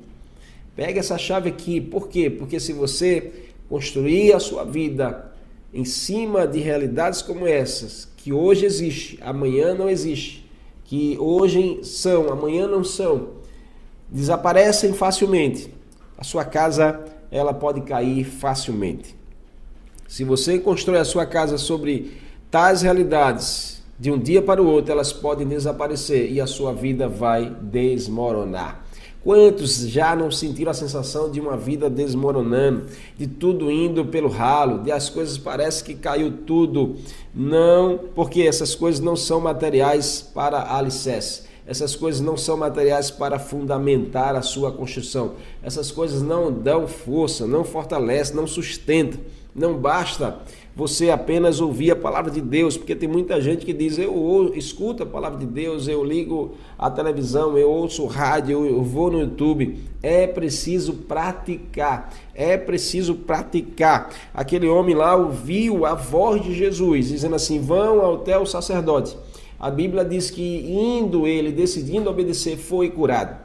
Pega 0.77 1.01
essa 1.01 1.19
chave 1.19 1.49
aqui, 1.49 1.81
por 1.81 2.07
quê? 2.07 2.31
Porque 2.31 2.61
se 2.61 2.73
você 2.73 3.51
construir 3.69 4.33
a 4.33 4.39
sua 4.39 4.65
vida 4.65 5.33
em 5.75 5.85
cima 5.85 6.47
de 6.47 6.61
realidades 6.61 7.21
como 7.21 7.49
essas, 7.49 8.09
que 8.17 8.33
hoje 8.33 8.65
existe, 8.65 9.19
amanhã 9.21 9.75
não 9.75 9.91
existe, 9.91 10.49
que 10.85 11.17
hoje 11.19 11.81
são, 11.83 12.33
amanhã 12.33 12.69
não 12.69 12.85
são, 12.85 13.31
desaparecem 14.09 14.93
facilmente. 14.93 15.69
A 16.17 16.23
sua 16.23 16.45
casa, 16.45 17.05
ela 17.29 17.53
pode 17.53 17.81
cair 17.81 18.23
facilmente. 18.25 19.17
Se 20.07 20.23
você 20.23 20.61
constrói 20.61 21.01
a 21.01 21.05
sua 21.05 21.27
casa 21.27 21.59
sobre 21.59 22.13
tais 22.53 22.83
realidades, 22.83 23.82
de 23.99 24.11
um 24.11 24.19
dia 24.19 24.43
para 24.43 24.63
o 24.63 24.67
outro 24.67 24.93
elas 24.93 25.13
podem 25.13 25.47
desaparecer 25.47 26.31
e 26.31 26.41
a 26.41 26.47
sua 26.47 26.73
vida 26.73 27.09
vai 27.09 27.55
desmoronar. 27.63 28.83
Quantos 29.25 29.87
já 29.87 30.17
não 30.17 30.33
sentiram 30.33 30.73
a 30.73 30.75
sensação 30.75 31.31
de 31.31 31.39
uma 31.39 31.57
vida 31.57 31.89
desmoronando, 31.89 32.87
de 33.17 33.29
tudo 33.29 33.71
indo 33.71 34.05
pelo 34.05 34.29
ralo, 34.29 34.83
de 34.83 34.91
as 34.91 35.09
coisas 35.09 35.39
parece 35.39 35.85
que 35.85 35.95
caiu 35.95 36.39
tudo? 36.45 36.97
Não, 37.33 38.01
porque 38.17 38.43
essas 38.43 38.75
coisas 38.75 39.01
não 39.01 39.15
são 39.15 39.41
materiais 39.41 40.21
para 40.35 40.75
alicerce. 40.75 41.43
Essas 41.65 41.95
coisas 41.95 42.21
não 42.21 42.37
são 42.37 42.57
materiais 42.57 43.13
para 43.13 43.39
fundamentar 43.39 44.35
a 44.35 44.43
sua 44.43 44.73
construção. 44.73 45.35
Essas 45.63 45.93
coisas 45.93 46.21
não 46.21 46.51
dão 46.51 46.89
força, 46.89 47.47
não 47.47 47.63
fortalecem, 47.63 48.35
não 48.35 48.49
sustentam. 48.49 49.21
Não 49.55 49.75
basta 49.79 50.39
você 50.75 51.11
apenas 51.11 51.61
ouvir 51.61 51.91
a 51.91 51.97
palavra 51.97 52.31
de 52.31 52.41
Deus, 52.41 52.79
porque 52.79 52.97
tem 52.97 53.09
muita 53.09 53.41
gente 53.41 53.65
que 53.65 53.73
diz: 53.73 53.99
eu 53.99 54.53
escuto 54.55 55.03
a 55.03 55.07
palavra 55.07 55.39
de 55.39 55.47
Deus, 55.47 55.87
eu 55.87 56.03
ligo 56.03 56.53
a 56.79 56.91
televisão, 56.91 57.59
eu 57.59 57.71
ouço 57.71 58.07
rádio, 58.07 58.65
eu 58.65 58.83
vou 58.83 59.11
no 59.11 59.21
YouTube. 59.21 59.79
É 60.03 60.27
preciso 60.27 60.95
praticar, 60.95 62.13
é 62.35 62.57
preciso 62.57 63.15
praticar. 63.15 64.11
Aquele 64.33 64.67
homem 64.67 64.95
lá 64.95 65.15
ouviu 65.15 65.85
a 65.85 65.95
voz 65.95 66.43
de 66.43 66.55
Jesus 66.55 67.09
dizendo 67.09 67.35
assim: 67.35 67.61
vão 67.61 68.01
ao 68.01 68.19
teu 68.19 68.47
sacerdote. 68.47 69.17
A 69.61 69.71
Bíblia 69.71 70.05
diz 70.05 70.31
que 70.31 70.43
indo 70.43 71.27
ele, 71.27 71.53
decidindo 71.53 72.11
obedecer, 72.11 72.57
foi 72.57 72.91
curado. 72.91 73.37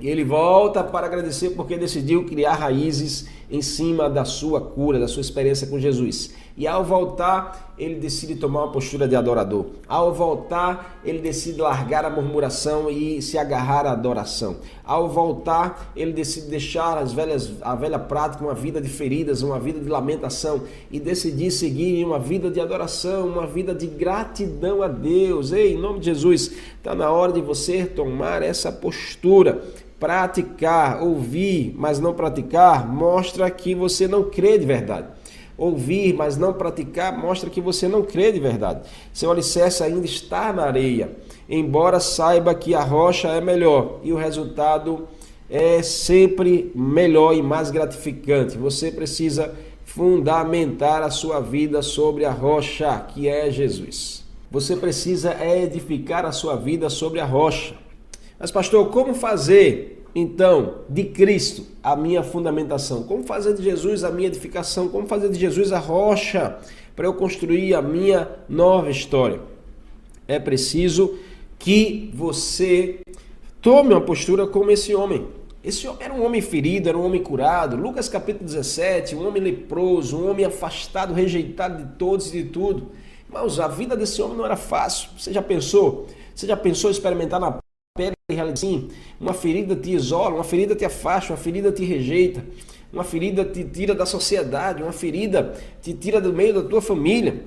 E 0.00 0.06
ele 0.06 0.22
volta 0.22 0.84
para 0.84 1.06
agradecer 1.06 1.50
porque 1.50 1.76
decidiu 1.76 2.24
criar 2.24 2.54
raízes 2.54 3.26
em 3.50 3.62
cima 3.62 4.08
da 4.08 4.24
sua 4.24 4.60
cura, 4.60 4.98
da 4.98 5.08
sua 5.08 5.20
experiência 5.20 5.66
com 5.66 5.78
Jesus. 5.78 6.30
E 6.58 6.66
ao 6.66 6.84
voltar, 6.84 7.72
ele 7.78 7.94
decide 7.94 8.34
tomar 8.34 8.64
uma 8.64 8.72
postura 8.72 9.06
de 9.06 9.14
adorador. 9.14 9.66
Ao 9.86 10.12
voltar, 10.12 11.00
ele 11.04 11.20
decide 11.20 11.60
largar 11.60 12.04
a 12.04 12.10
murmuração 12.10 12.90
e 12.90 13.22
se 13.22 13.38
agarrar 13.38 13.86
à 13.86 13.92
adoração. 13.92 14.56
Ao 14.84 15.08
voltar, 15.08 15.92
ele 15.94 16.12
decide 16.12 16.48
deixar 16.48 16.98
as 16.98 17.12
velhas, 17.12 17.52
a 17.62 17.76
velha 17.76 17.98
prática, 17.98 18.42
uma 18.42 18.54
vida 18.54 18.80
de 18.80 18.88
feridas, 18.88 19.40
uma 19.40 19.60
vida 19.60 19.78
de 19.78 19.88
lamentação 19.88 20.62
e 20.90 20.98
decidir 20.98 21.52
seguir 21.52 22.04
uma 22.04 22.18
vida 22.18 22.50
de 22.50 22.60
adoração, 22.60 23.28
uma 23.28 23.46
vida 23.46 23.72
de 23.72 23.86
gratidão 23.86 24.82
a 24.82 24.88
Deus. 24.88 25.52
Ei, 25.52 25.74
em 25.74 25.78
nome 25.78 26.00
de 26.00 26.06
Jesus, 26.06 26.50
está 26.76 26.92
na 26.92 27.08
hora 27.08 27.32
de 27.32 27.40
você 27.40 27.86
tomar 27.86 28.42
essa 28.42 28.72
postura 28.72 29.62
praticar, 29.98 31.02
ouvir, 31.02 31.74
mas 31.76 31.98
não 31.98 32.14
praticar, 32.14 32.88
mostra 32.88 33.50
que 33.50 33.74
você 33.74 34.06
não 34.06 34.24
crê 34.24 34.58
de 34.58 34.64
verdade. 34.64 35.08
Ouvir, 35.56 36.14
mas 36.14 36.36
não 36.36 36.52
praticar, 36.52 37.16
mostra 37.18 37.50
que 37.50 37.60
você 37.60 37.88
não 37.88 38.02
crê 38.02 38.30
de 38.30 38.38
verdade. 38.38 38.88
Seu 39.12 39.30
alicerce 39.30 39.82
ainda 39.82 40.06
está 40.06 40.52
na 40.52 40.64
areia, 40.64 41.16
embora 41.48 41.98
saiba 41.98 42.54
que 42.54 42.74
a 42.74 42.82
rocha 42.82 43.28
é 43.28 43.40
melhor 43.40 43.98
e 44.04 44.12
o 44.12 44.16
resultado 44.16 45.08
é 45.50 45.82
sempre 45.82 46.70
melhor 46.74 47.34
e 47.34 47.42
mais 47.42 47.70
gratificante. 47.70 48.56
Você 48.56 48.92
precisa 48.92 49.52
fundamentar 49.84 51.02
a 51.02 51.10
sua 51.10 51.40
vida 51.40 51.82
sobre 51.82 52.24
a 52.24 52.30
rocha, 52.30 53.04
que 53.08 53.26
é 53.26 53.50
Jesus. 53.50 54.24
Você 54.50 54.76
precisa 54.76 55.34
edificar 55.44 56.24
a 56.24 56.30
sua 56.30 56.54
vida 56.54 56.88
sobre 56.88 57.18
a 57.18 57.24
rocha. 57.24 57.74
Mas, 58.38 58.52
pastor, 58.52 58.90
como 58.90 59.14
fazer 59.14 60.04
então 60.14 60.82
de 60.88 61.04
Cristo 61.04 61.66
a 61.82 61.96
minha 61.96 62.22
fundamentação? 62.22 63.02
Como 63.02 63.24
fazer 63.24 63.54
de 63.54 63.64
Jesus 63.64 64.04
a 64.04 64.10
minha 64.10 64.28
edificação? 64.28 64.88
Como 64.88 65.08
fazer 65.08 65.28
de 65.28 65.38
Jesus 65.38 65.72
a 65.72 65.78
rocha 65.78 66.56
para 66.94 67.06
eu 67.06 67.14
construir 67.14 67.74
a 67.74 67.82
minha 67.82 68.28
nova 68.48 68.90
história? 68.90 69.40
É 70.28 70.38
preciso 70.38 71.18
que 71.58 72.12
você 72.14 73.00
tome 73.60 73.92
uma 73.92 74.00
postura 74.00 74.46
como 74.46 74.70
esse 74.70 74.94
homem. 74.94 75.26
Esse 75.64 75.88
homem 75.88 76.04
era 76.04 76.14
um 76.14 76.24
homem 76.24 76.40
ferido, 76.40 76.88
era 76.88 76.96
um 76.96 77.04
homem 77.04 77.20
curado. 77.20 77.76
Lucas 77.76 78.08
capítulo 78.08 78.44
17, 78.44 79.16
um 79.16 79.26
homem 79.26 79.42
leproso, 79.42 80.16
um 80.16 80.30
homem 80.30 80.44
afastado, 80.44 81.12
rejeitado 81.12 81.82
de 81.82 81.92
todos 81.96 82.32
e 82.32 82.42
de 82.42 82.50
tudo. 82.50 82.92
Mas 83.28 83.58
a 83.58 83.66
vida 83.66 83.96
desse 83.96 84.22
homem 84.22 84.36
não 84.36 84.44
era 84.44 84.56
fácil. 84.56 85.10
Você 85.18 85.32
já 85.32 85.42
pensou? 85.42 86.06
Você 86.34 86.46
já 86.46 86.56
pensou 86.56 86.88
experimentar 86.88 87.40
na 87.40 87.58
pele 87.98 88.52
assim, 88.52 88.88
uma 89.20 89.34
ferida 89.34 89.74
te 89.74 89.90
isola, 89.90 90.36
uma 90.36 90.44
ferida 90.44 90.76
te 90.76 90.84
afasta, 90.84 91.32
uma 91.32 91.36
ferida 91.36 91.72
te 91.72 91.84
rejeita, 91.84 92.44
uma 92.92 93.02
ferida 93.02 93.44
te 93.44 93.64
tira 93.64 93.94
da 93.94 94.06
sociedade, 94.06 94.82
uma 94.82 94.92
ferida 94.92 95.54
te 95.82 95.92
tira 95.92 96.20
do 96.20 96.32
meio 96.32 96.54
da 96.54 96.62
tua 96.62 96.80
família. 96.80 97.42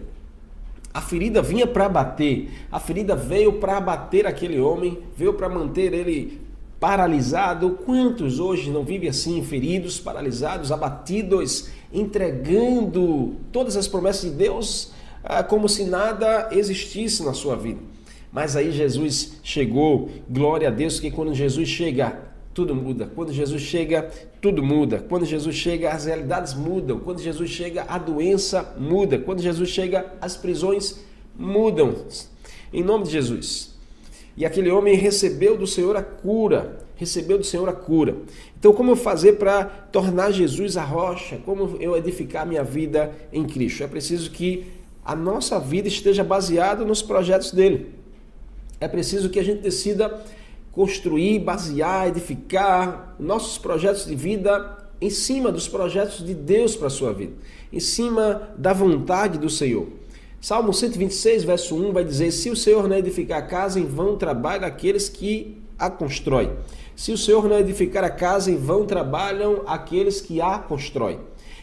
A 0.94 1.00
ferida 1.00 1.42
vinha 1.42 1.66
para 1.66 1.88
bater, 1.88 2.50
a 2.70 2.78
ferida 2.78 3.16
veio 3.16 3.54
para 3.54 3.78
abater 3.78 4.28
aquele 4.28 4.60
homem, 4.60 5.00
veio 5.16 5.34
para 5.34 5.48
manter 5.48 5.94
ele 5.94 6.42
paralisado. 6.82 7.80
Quantos 7.86 8.40
hoje 8.42 8.70
não 8.70 8.84
vivem 8.84 9.08
assim, 9.08 9.42
feridos, 9.42 10.00
paralisados, 10.02 10.70
abatidos, 10.70 11.70
entregando 11.94 13.36
todas 13.54 13.78
as 13.78 13.88
promessas 13.88 14.30
de 14.30 14.36
Deus 14.36 14.92
ah, 15.24 15.44
como 15.44 15.70
se 15.70 15.86
nada 15.86 16.50
existisse 16.52 17.24
na 17.24 17.34
sua 17.34 17.56
vida? 17.56 17.91
Mas 18.32 18.56
aí 18.56 18.72
Jesus 18.72 19.40
chegou, 19.44 20.10
glória 20.30 20.70
a 20.70 20.72
Deus, 20.72 21.00
que 21.00 21.12
quando 21.12 21.34
Jesus 21.34 21.68
chega, 21.68 22.32
tudo 22.54 22.76
muda. 22.76 23.10
Quando 23.14 23.34
Jesus 23.34 23.62
chega, 23.62 24.10
tudo 24.42 24.64
muda. 24.64 25.04
Quando 25.08 25.26
Jesus 25.26 25.56
chega, 25.56 25.92
as 25.92 26.06
realidades 26.06 26.54
mudam. 26.54 27.00
Quando 27.00 27.22
Jesus 27.22 27.50
chega, 27.50 27.86
a 27.88 27.98
doença 27.98 28.76
muda. 28.78 29.18
Quando 29.18 29.42
Jesus 29.42 29.70
chega, 29.70 30.14
as 30.22 30.36
prisões 30.36 31.00
mudam. 31.38 31.96
Em 32.74 32.84
nome 32.84 33.06
de 33.06 33.12
Jesus. 33.12 33.76
E 34.36 34.46
aquele 34.46 34.70
homem 34.70 34.96
recebeu 34.96 35.58
do 35.58 35.68
Senhor 35.68 35.96
a 35.96 36.04
cura. 36.04 36.86
Recebeu 36.96 37.38
do 37.38 37.44
Senhor 37.44 37.68
a 37.68 37.74
cura. 37.74 38.18
Então, 38.60 38.74
como 38.74 38.96
fazer 38.96 39.34
para 39.34 39.66
tornar 39.66 40.32
Jesus 40.32 40.78
a 40.78 40.84
rocha? 40.84 41.38
Como 41.46 41.78
eu 41.80 41.98
edificar 41.98 42.46
minha 42.46 42.64
vida 42.64 43.12
em 43.34 43.46
Cristo? 43.46 43.84
É 43.84 43.88
preciso 43.88 44.30
que 44.30 44.68
a 45.04 45.16
nossa 45.16 45.60
vida 45.60 45.88
esteja 45.88 46.24
baseada 46.24 46.86
nos 46.86 47.02
projetos 47.02 47.52
dele. 47.52 48.01
É 48.82 48.88
preciso 48.88 49.30
que 49.30 49.40
a 49.40 49.44
gente 49.44 49.62
decida 49.62 50.24
construir, 50.72 51.38
basear, 51.38 52.08
edificar 52.08 53.16
nossos 53.20 53.60
projetos 53.60 54.08
de 54.08 54.16
vida 54.16 54.76
em 55.00 55.12
cima 55.12 55.52
dos 55.52 55.68
projetos 55.68 56.26
de 56.26 56.34
Deus 56.34 56.76
para 56.76 56.88
a 56.88 56.90
sua 56.90 57.14
vida, 57.14 57.34
em 57.72 57.80
cima 57.80 58.50
da 58.58 58.74
vontade 58.74 59.38
do 59.38 59.52
Senhor. 59.52 59.88
Salmo 60.42 60.74
126, 60.74 61.44
verso 61.44 61.76
1 61.76 61.94
vai 61.94 62.04
dizer: 62.04 62.32
Se 62.32 62.50
o 62.50 62.56
Senhor 62.56 62.88
não 62.88 62.98
edificar 62.98 63.44
a 63.44 63.46
casa, 63.46 63.80
em 63.80 63.86
vão 63.86 64.18
trabalham 64.18 64.66
aqueles 64.66 65.08
que 65.08 65.62
a 65.78 65.88
constroem. 65.88 66.50
Se 66.96 67.12
o 67.12 67.18
Senhor 67.20 67.48
não 67.48 67.60
edificar 67.60 68.04
a 68.04 68.10
casa, 68.10 68.50
em 68.50 68.58
vão 68.58 68.88
trabalham 68.88 69.62
aqueles 69.68 70.22
que 70.22 70.42
a 70.42 70.58
constroem. 70.58 71.20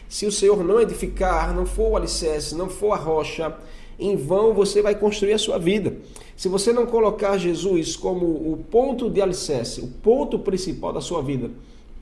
Se 0.07 0.25
o 0.25 0.31
Senhor 0.31 0.63
não 0.63 0.79
edificar, 0.79 1.53
não 1.53 1.65
for 1.65 1.91
o 1.91 1.97
alicerce, 1.97 2.55
não 2.55 2.69
for 2.69 2.93
a 2.93 2.97
rocha, 2.97 3.53
em 3.99 4.15
vão 4.15 4.53
você 4.53 4.81
vai 4.81 4.95
construir 4.95 5.33
a 5.33 5.37
sua 5.37 5.59
vida. 5.59 5.97
Se 6.39 6.47
você 6.47 6.71
não 6.71 6.85
colocar 6.85 7.37
Jesus 7.37 7.97
como 7.97 8.25
o 8.25 8.63
ponto 8.71 9.09
de 9.09 9.21
alicerce, 9.21 9.81
o 9.81 9.87
ponto 9.87 10.39
principal 10.39 10.93
da 10.93 11.01
sua 11.01 11.21
vida, 11.21 11.51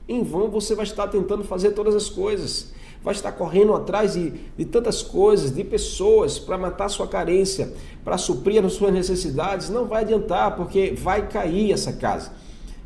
em 0.08 0.22
vão 0.22 0.48
você 0.48 0.76
vai 0.76 0.84
estar 0.84 1.08
tentando 1.08 1.42
fazer 1.42 1.72
todas 1.72 1.92
as 1.92 2.08
coisas. 2.08 2.72
Vai 3.02 3.14
estar 3.14 3.32
correndo 3.32 3.74
atrás 3.74 4.14
de, 4.14 4.32
de 4.56 4.64
tantas 4.64 5.02
coisas, 5.02 5.52
de 5.52 5.64
pessoas, 5.64 6.38
para 6.38 6.56
matar 6.56 6.88
sua 6.88 7.08
carência, 7.08 7.74
para 8.04 8.16
suprir 8.16 8.64
as 8.64 8.74
suas 8.74 8.92
necessidades. 8.92 9.70
Não 9.70 9.86
vai 9.86 10.04
adiantar, 10.04 10.54
porque 10.54 10.92
vai 10.92 11.26
cair 11.26 11.72
essa 11.72 11.94
casa. 11.94 12.30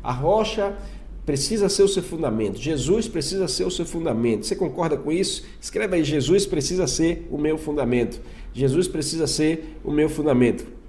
A 0.03 0.11
rocha 0.11 0.75
precisa 1.23 1.69
ser 1.69 1.83
o 1.83 1.87
seu 1.87 2.01
fundamento. 2.01 2.59
Jesus 2.59 3.07
precisa 3.07 3.47
ser 3.47 3.65
o 3.65 3.69
seu 3.69 3.85
fundamento. 3.85 4.47
Você 4.47 4.55
concorda 4.55 4.97
com 4.97 5.11
isso? 5.11 5.43
Escreve 5.61 5.97
aí: 5.97 6.03
Jesus 6.03 6.47
precisa 6.47 6.87
ser 6.87 7.27
o 7.29 7.37
meu 7.37 7.59
fundamento. 7.59 8.19
Jesus 8.55 8.87
precisa 8.87 9.27
ser 9.27 9.77
o 9.83 9.91
meu 9.91 10.09
fundamento. 10.09 10.81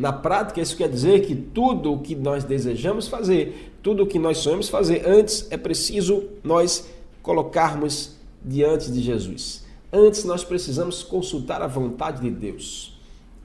Na 0.00 0.14
prática, 0.14 0.62
isso 0.62 0.78
quer 0.78 0.88
dizer 0.88 1.26
que 1.26 1.34
tudo 1.34 1.92
o 1.92 2.00
que 2.00 2.14
nós 2.14 2.42
desejamos 2.42 3.06
fazer, 3.06 3.70
tudo 3.82 4.04
o 4.04 4.06
que 4.06 4.18
nós 4.18 4.38
sonhamos 4.38 4.70
fazer, 4.70 5.06
antes 5.06 5.46
é 5.50 5.58
preciso 5.58 6.24
nós 6.42 6.88
colocarmos 7.22 8.16
diante 8.42 8.90
de 8.90 9.02
Jesus. 9.02 9.62
Antes 9.92 10.24
nós 10.24 10.42
precisamos 10.42 11.02
consultar 11.02 11.60
a 11.60 11.66
vontade 11.66 12.22
de 12.22 12.30
Deus. 12.30 12.98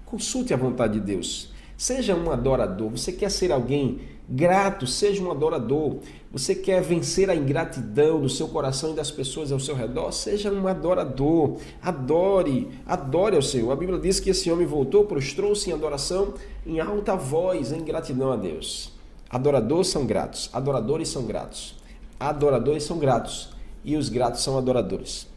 Consulte 0.06 0.54
a 0.54 0.58
vontade 0.58 0.94
de 0.94 1.02
Deus. 1.02 1.52
Seja 1.76 2.16
um 2.16 2.32
adorador. 2.32 2.90
Você 2.92 3.12
quer 3.12 3.30
ser 3.30 3.52
alguém 3.52 4.00
grato, 4.30 4.88
seja 4.88 5.24
um 5.24 5.32
adorador. 5.32 5.98
Você 6.32 6.54
quer 6.54 6.82
vencer 6.82 7.30
a 7.30 7.36
ingratidão 7.36 8.20
do 8.20 8.28
seu 8.28 8.48
coração 8.48 8.92
e 8.92 8.96
das 8.96 9.12
pessoas 9.12 9.52
ao 9.52 9.60
seu 9.60 9.76
redor? 9.76 10.12
Seja 10.12 10.52
um 10.52 10.68
adorador. 10.68 11.58
Adore, 11.82 12.70
adore 12.86 13.36
ao 13.36 13.42
Senhor. 13.42 13.72
A 13.72 13.76
Bíblia 13.76 14.00
diz 14.00 14.20
que 14.20 14.32
esse 14.32 14.52
homem 14.52 14.66
voltou, 14.66 15.06
prostrou-se 15.06 15.70
em 15.70 15.74
adoração 15.74 16.34
em 16.66 16.80
alta 16.80 17.16
voz, 17.16 17.72
em 17.72 17.84
gratidão 17.84 18.32
a 18.32 18.36
Deus. 18.36 18.92
Adoradores 19.30 19.88
são 19.88 20.06
gratos, 20.06 20.50
adoradores 20.54 21.10
são 21.10 21.26
gratos. 21.26 21.76
Adoradores 22.20 22.84
são 22.84 22.98
gratos 22.98 23.50
e 23.84 23.96
os 23.96 24.10
gratos 24.10 24.42
são 24.42 24.58
adoradores. 24.58 25.28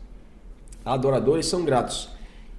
Adoradores 0.85 1.47
são 1.47 1.65
gratos 1.65 2.09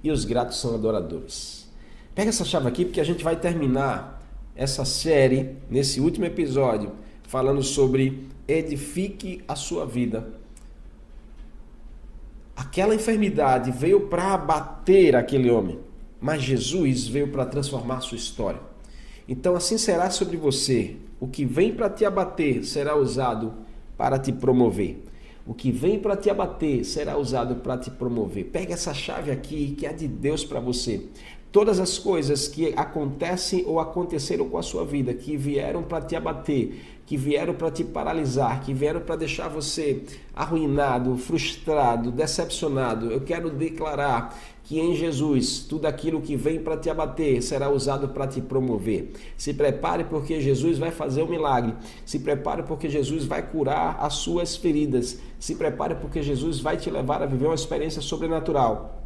e 0.04 0.10
os 0.10 0.24
gratos 0.24 0.58
são 0.58 0.74
adoradores. 0.74 1.68
Pega 2.14 2.28
essa 2.28 2.44
chave 2.44 2.68
aqui 2.68 2.84
porque 2.84 3.00
a 3.00 3.04
gente 3.04 3.24
vai 3.24 3.36
terminar 3.36 4.19
essa 4.54 4.84
série 4.84 5.56
nesse 5.70 6.00
último 6.00 6.26
episódio 6.26 6.92
falando 7.22 7.62
sobre 7.62 8.26
edifique 8.48 9.42
a 9.46 9.54
sua 9.54 9.86
vida. 9.86 10.26
Aquela 12.56 12.94
enfermidade 12.94 13.70
veio 13.70 14.08
para 14.08 14.34
abater 14.34 15.14
aquele 15.14 15.50
homem, 15.50 15.78
mas 16.20 16.42
Jesus 16.42 17.06
veio 17.06 17.28
para 17.28 17.46
transformar 17.46 18.00
sua 18.00 18.16
história. 18.16 18.60
Então 19.28 19.54
assim 19.54 19.78
será 19.78 20.10
sobre 20.10 20.36
você. 20.36 20.96
O 21.20 21.28
que 21.28 21.44
vem 21.44 21.72
para 21.72 21.88
te 21.88 22.04
abater 22.04 22.64
será 22.64 22.96
usado 22.96 23.54
para 23.96 24.18
te 24.18 24.32
promover. 24.32 25.04
O 25.46 25.54
que 25.54 25.70
vem 25.70 25.98
para 25.98 26.16
te 26.16 26.28
abater 26.28 26.84
será 26.84 27.16
usado 27.16 27.56
para 27.56 27.78
te 27.78 27.90
promover. 27.90 28.46
Pega 28.46 28.74
essa 28.74 28.92
chave 28.92 29.30
aqui 29.30 29.74
que 29.78 29.86
é 29.86 29.92
de 29.92 30.08
Deus 30.08 30.44
para 30.44 30.60
você. 30.60 31.06
Todas 31.52 31.80
as 31.80 31.98
coisas 31.98 32.46
que 32.46 32.72
acontecem 32.76 33.64
ou 33.66 33.80
aconteceram 33.80 34.48
com 34.48 34.56
a 34.56 34.62
sua 34.62 34.84
vida, 34.84 35.12
que 35.12 35.36
vieram 35.36 35.82
para 35.82 36.00
te 36.00 36.14
abater, 36.14 36.80
que 37.04 37.16
vieram 37.16 37.54
para 37.54 37.72
te 37.72 37.82
paralisar, 37.82 38.60
que 38.60 38.72
vieram 38.72 39.00
para 39.00 39.16
deixar 39.16 39.48
você 39.48 40.04
arruinado, 40.32 41.16
frustrado, 41.16 42.12
decepcionado, 42.12 43.10
eu 43.10 43.22
quero 43.22 43.50
declarar 43.50 44.38
que 44.62 44.78
em 44.78 44.94
Jesus 44.94 45.66
tudo 45.68 45.86
aquilo 45.86 46.20
que 46.20 46.36
vem 46.36 46.62
para 46.62 46.76
te 46.76 46.88
abater 46.88 47.42
será 47.42 47.68
usado 47.68 48.10
para 48.10 48.28
te 48.28 48.40
promover. 48.40 49.10
Se 49.36 49.52
prepare 49.52 50.04
porque 50.04 50.40
Jesus 50.40 50.78
vai 50.78 50.92
fazer 50.92 51.24
um 51.24 51.28
milagre. 51.28 51.74
Se 52.06 52.20
prepare 52.20 52.62
porque 52.62 52.88
Jesus 52.88 53.24
vai 53.24 53.42
curar 53.42 53.96
as 53.98 54.14
suas 54.14 54.54
feridas. 54.54 55.18
Se 55.40 55.56
prepare 55.56 55.96
porque 55.96 56.22
Jesus 56.22 56.60
vai 56.60 56.76
te 56.76 56.88
levar 56.88 57.20
a 57.20 57.26
viver 57.26 57.46
uma 57.46 57.56
experiência 57.56 58.00
sobrenatural 58.00 58.99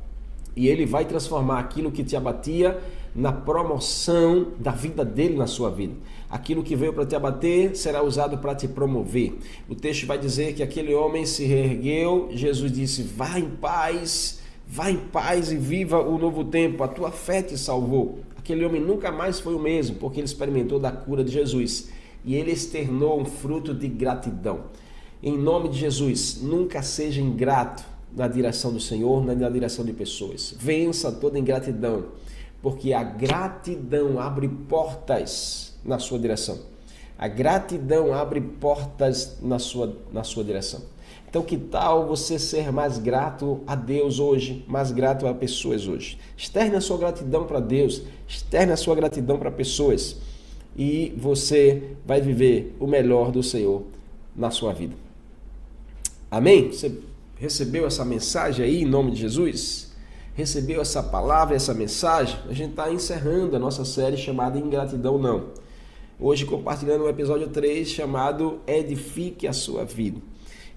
e 0.56 0.68
ele 0.68 0.86
vai 0.86 1.04
transformar 1.04 1.58
aquilo 1.58 1.90
que 1.90 2.04
te 2.04 2.16
abatia 2.16 2.80
na 3.14 3.32
promoção 3.32 4.48
da 4.58 4.72
vida 4.72 5.04
dele 5.04 5.36
na 5.36 5.46
sua 5.46 5.70
vida. 5.70 5.94
Aquilo 6.28 6.64
que 6.64 6.74
veio 6.74 6.92
para 6.92 7.06
te 7.06 7.14
abater 7.14 7.76
será 7.76 8.02
usado 8.02 8.38
para 8.38 8.54
te 8.54 8.66
promover. 8.66 9.38
O 9.68 9.74
texto 9.74 10.06
vai 10.06 10.18
dizer 10.18 10.54
que 10.54 10.62
aquele 10.62 10.94
homem 10.94 11.24
se 11.24 11.44
reergueu, 11.44 12.28
Jesus 12.32 12.72
disse: 12.72 13.02
"Vá 13.02 13.38
em 13.38 13.48
paz, 13.48 14.40
vá 14.66 14.90
em 14.90 14.96
paz 14.96 15.52
e 15.52 15.56
viva 15.56 16.00
o 16.00 16.18
novo 16.18 16.44
tempo. 16.44 16.82
A 16.82 16.88
tua 16.88 17.10
fé 17.10 17.40
te 17.42 17.56
salvou." 17.56 18.18
Aquele 18.36 18.64
homem 18.64 18.80
nunca 18.80 19.12
mais 19.12 19.40
foi 19.40 19.54
o 19.54 19.60
mesmo, 19.60 19.96
porque 19.96 20.20
ele 20.20 20.26
experimentou 20.26 20.78
da 20.78 20.90
cura 20.90 21.22
de 21.24 21.32
Jesus 21.32 21.88
e 22.24 22.34
ele 22.34 22.50
externou 22.50 23.20
um 23.20 23.24
fruto 23.24 23.72
de 23.72 23.88
gratidão. 23.88 24.64
Em 25.22 25.38
nome 25.38 25.68
de 25.68 25.78
Jesus, 25.78 26.40
nunca 26.42 26.82
seja 26.82 27.20
ingrato 27.20 27.93
na 28.14 28.29
direção 28.29 28.72
do 28.72 28.81
Senhor, 28.81 29.24
na 29.24 29.48
direção 29.48 29.85
de 29.85 29.92
pessoas. 29.92 30.55
Vença 30.59 31.11
toda 31.11 31.38
ingratidão, 31.38 32.07
porque 32.62 32.92
a 32.92 33.03
gratidão 33.03 34.20
abre 34.20 34.48
portas 34.48 35.74
na 35.85 35.98
sua 35.98 36.18
direção. 36.18 36.59
A 37.18 37.29
gratidão 37.29 38.12
abre 38.12 38.40
portas 38.40 39.38
na 39.40 39.59
sua, 39.59 39.96
na 40.12 40.24
sua 40.24 40.44
direção. 40.44 40.81
Então, 41.29 41.42
que 41.42 41.57
tal 41.57 42.07
você 42.07 42.38
ser 42.38 42.70
mais 42.70 42.96
grato 42.98 43.61
a 43.66 43.74
Deus 43.74 44.20
hoje, 44.20 44.64
mais 44.68 44.92
grato 44.92 45.27
a 45.27 45.35
pessoas 45.35 45.88
hoje? 45.88 46.16
Externe 46.37 46.77
a 46.77 46.81
sua 46.81 46.96
gratidão 46.96 47.44
para 47.44 47.59
Deus, 47.59 48.03
externe 48.29 48.72
a 48.72 48.77
sua 48.77 48.94
gratidão 48.94 49.37
para 49.37 49.50
pessoas 49.50 50.16
e 50.77 51.12
você 51.16 51.96
vai 52.07 52.20
viver 52.20 52.77
o 52.79 52.87
melhor 52.87 53.33
do 53.33 53.42
Senhor 53.42 53.83
na 54.35 54.50
sua 54.50 54.72
vida. 54.72 54.94
Amém? 56.31 56.70
Você 56.70 56.92
recebeu 57.44 57.87
essa 57.87 58.04
mensagem 58.04 58.64
aí 58.64 58.83
em 58.83 58.87
nome 58.87 59.11
de 59.11 59.20
Jesus? 59.20 59.92
Recebeu 60.35 60.80
essa 60.80 61.02
palavra, 61.02 61.54
essa 61.54 61.74
mensagem? 61.74 62.37
A 62.48 62.52
gente 62.54 62.70
está 62.70 62.90
encerrando 62.90 63.54
a 63.54 63.59
nossa 63.59 63.85
série 63.85 64.16
chamada 64.16 64.59
Ingratidão 64.59 65.18
Não. 65.18 65.50
Hoje 66.18 66.46
compartilhando 66.46 67.04
o 67.04 67.09
episódio 67.09 67.48
3 67.48 67.87
chamado 67.87 68.61
Edifique 68.66 69.46
a 69.46 69.52
Sua 69.52 69.85
Vida. 69.85 70.18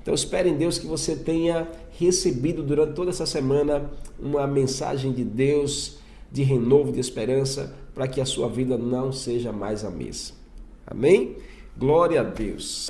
Então 0.01 0.13
espere 0.13 0.49
em 0.49 0.58
Deus 0.58 0.77
que 0.77 0.86
você 0.86 1.15
tenha 1.15 1.67
recebido 1.97 2.62
durante 2.62 2.93
toda 2.93 3.12
essa 3.12 3.25
semana 3.25 3.89
uma 4.19 4.45
mensagem 4.45 5.13
de 5.13 5.23
Deus, 5.23 5.99
de 6.30 6.43
renovo, 6.43 6.91
de 6.91 6.99
esperança, 6.99 7.73
para 7.95 8.08
que 8.08 8.19
a 8.19 8.25
sua 8.25 8.49
vida 8.49 8.77
não 8.77 9.12
seja 9.12 9.53
mais 9.53 9.86
a 9.86 9.89
mesma. 9.89 10.36
Amém? 10.86 11.38
Glória 11.77 12.21
a 12.21 12.23
Deus. 12.23 12.89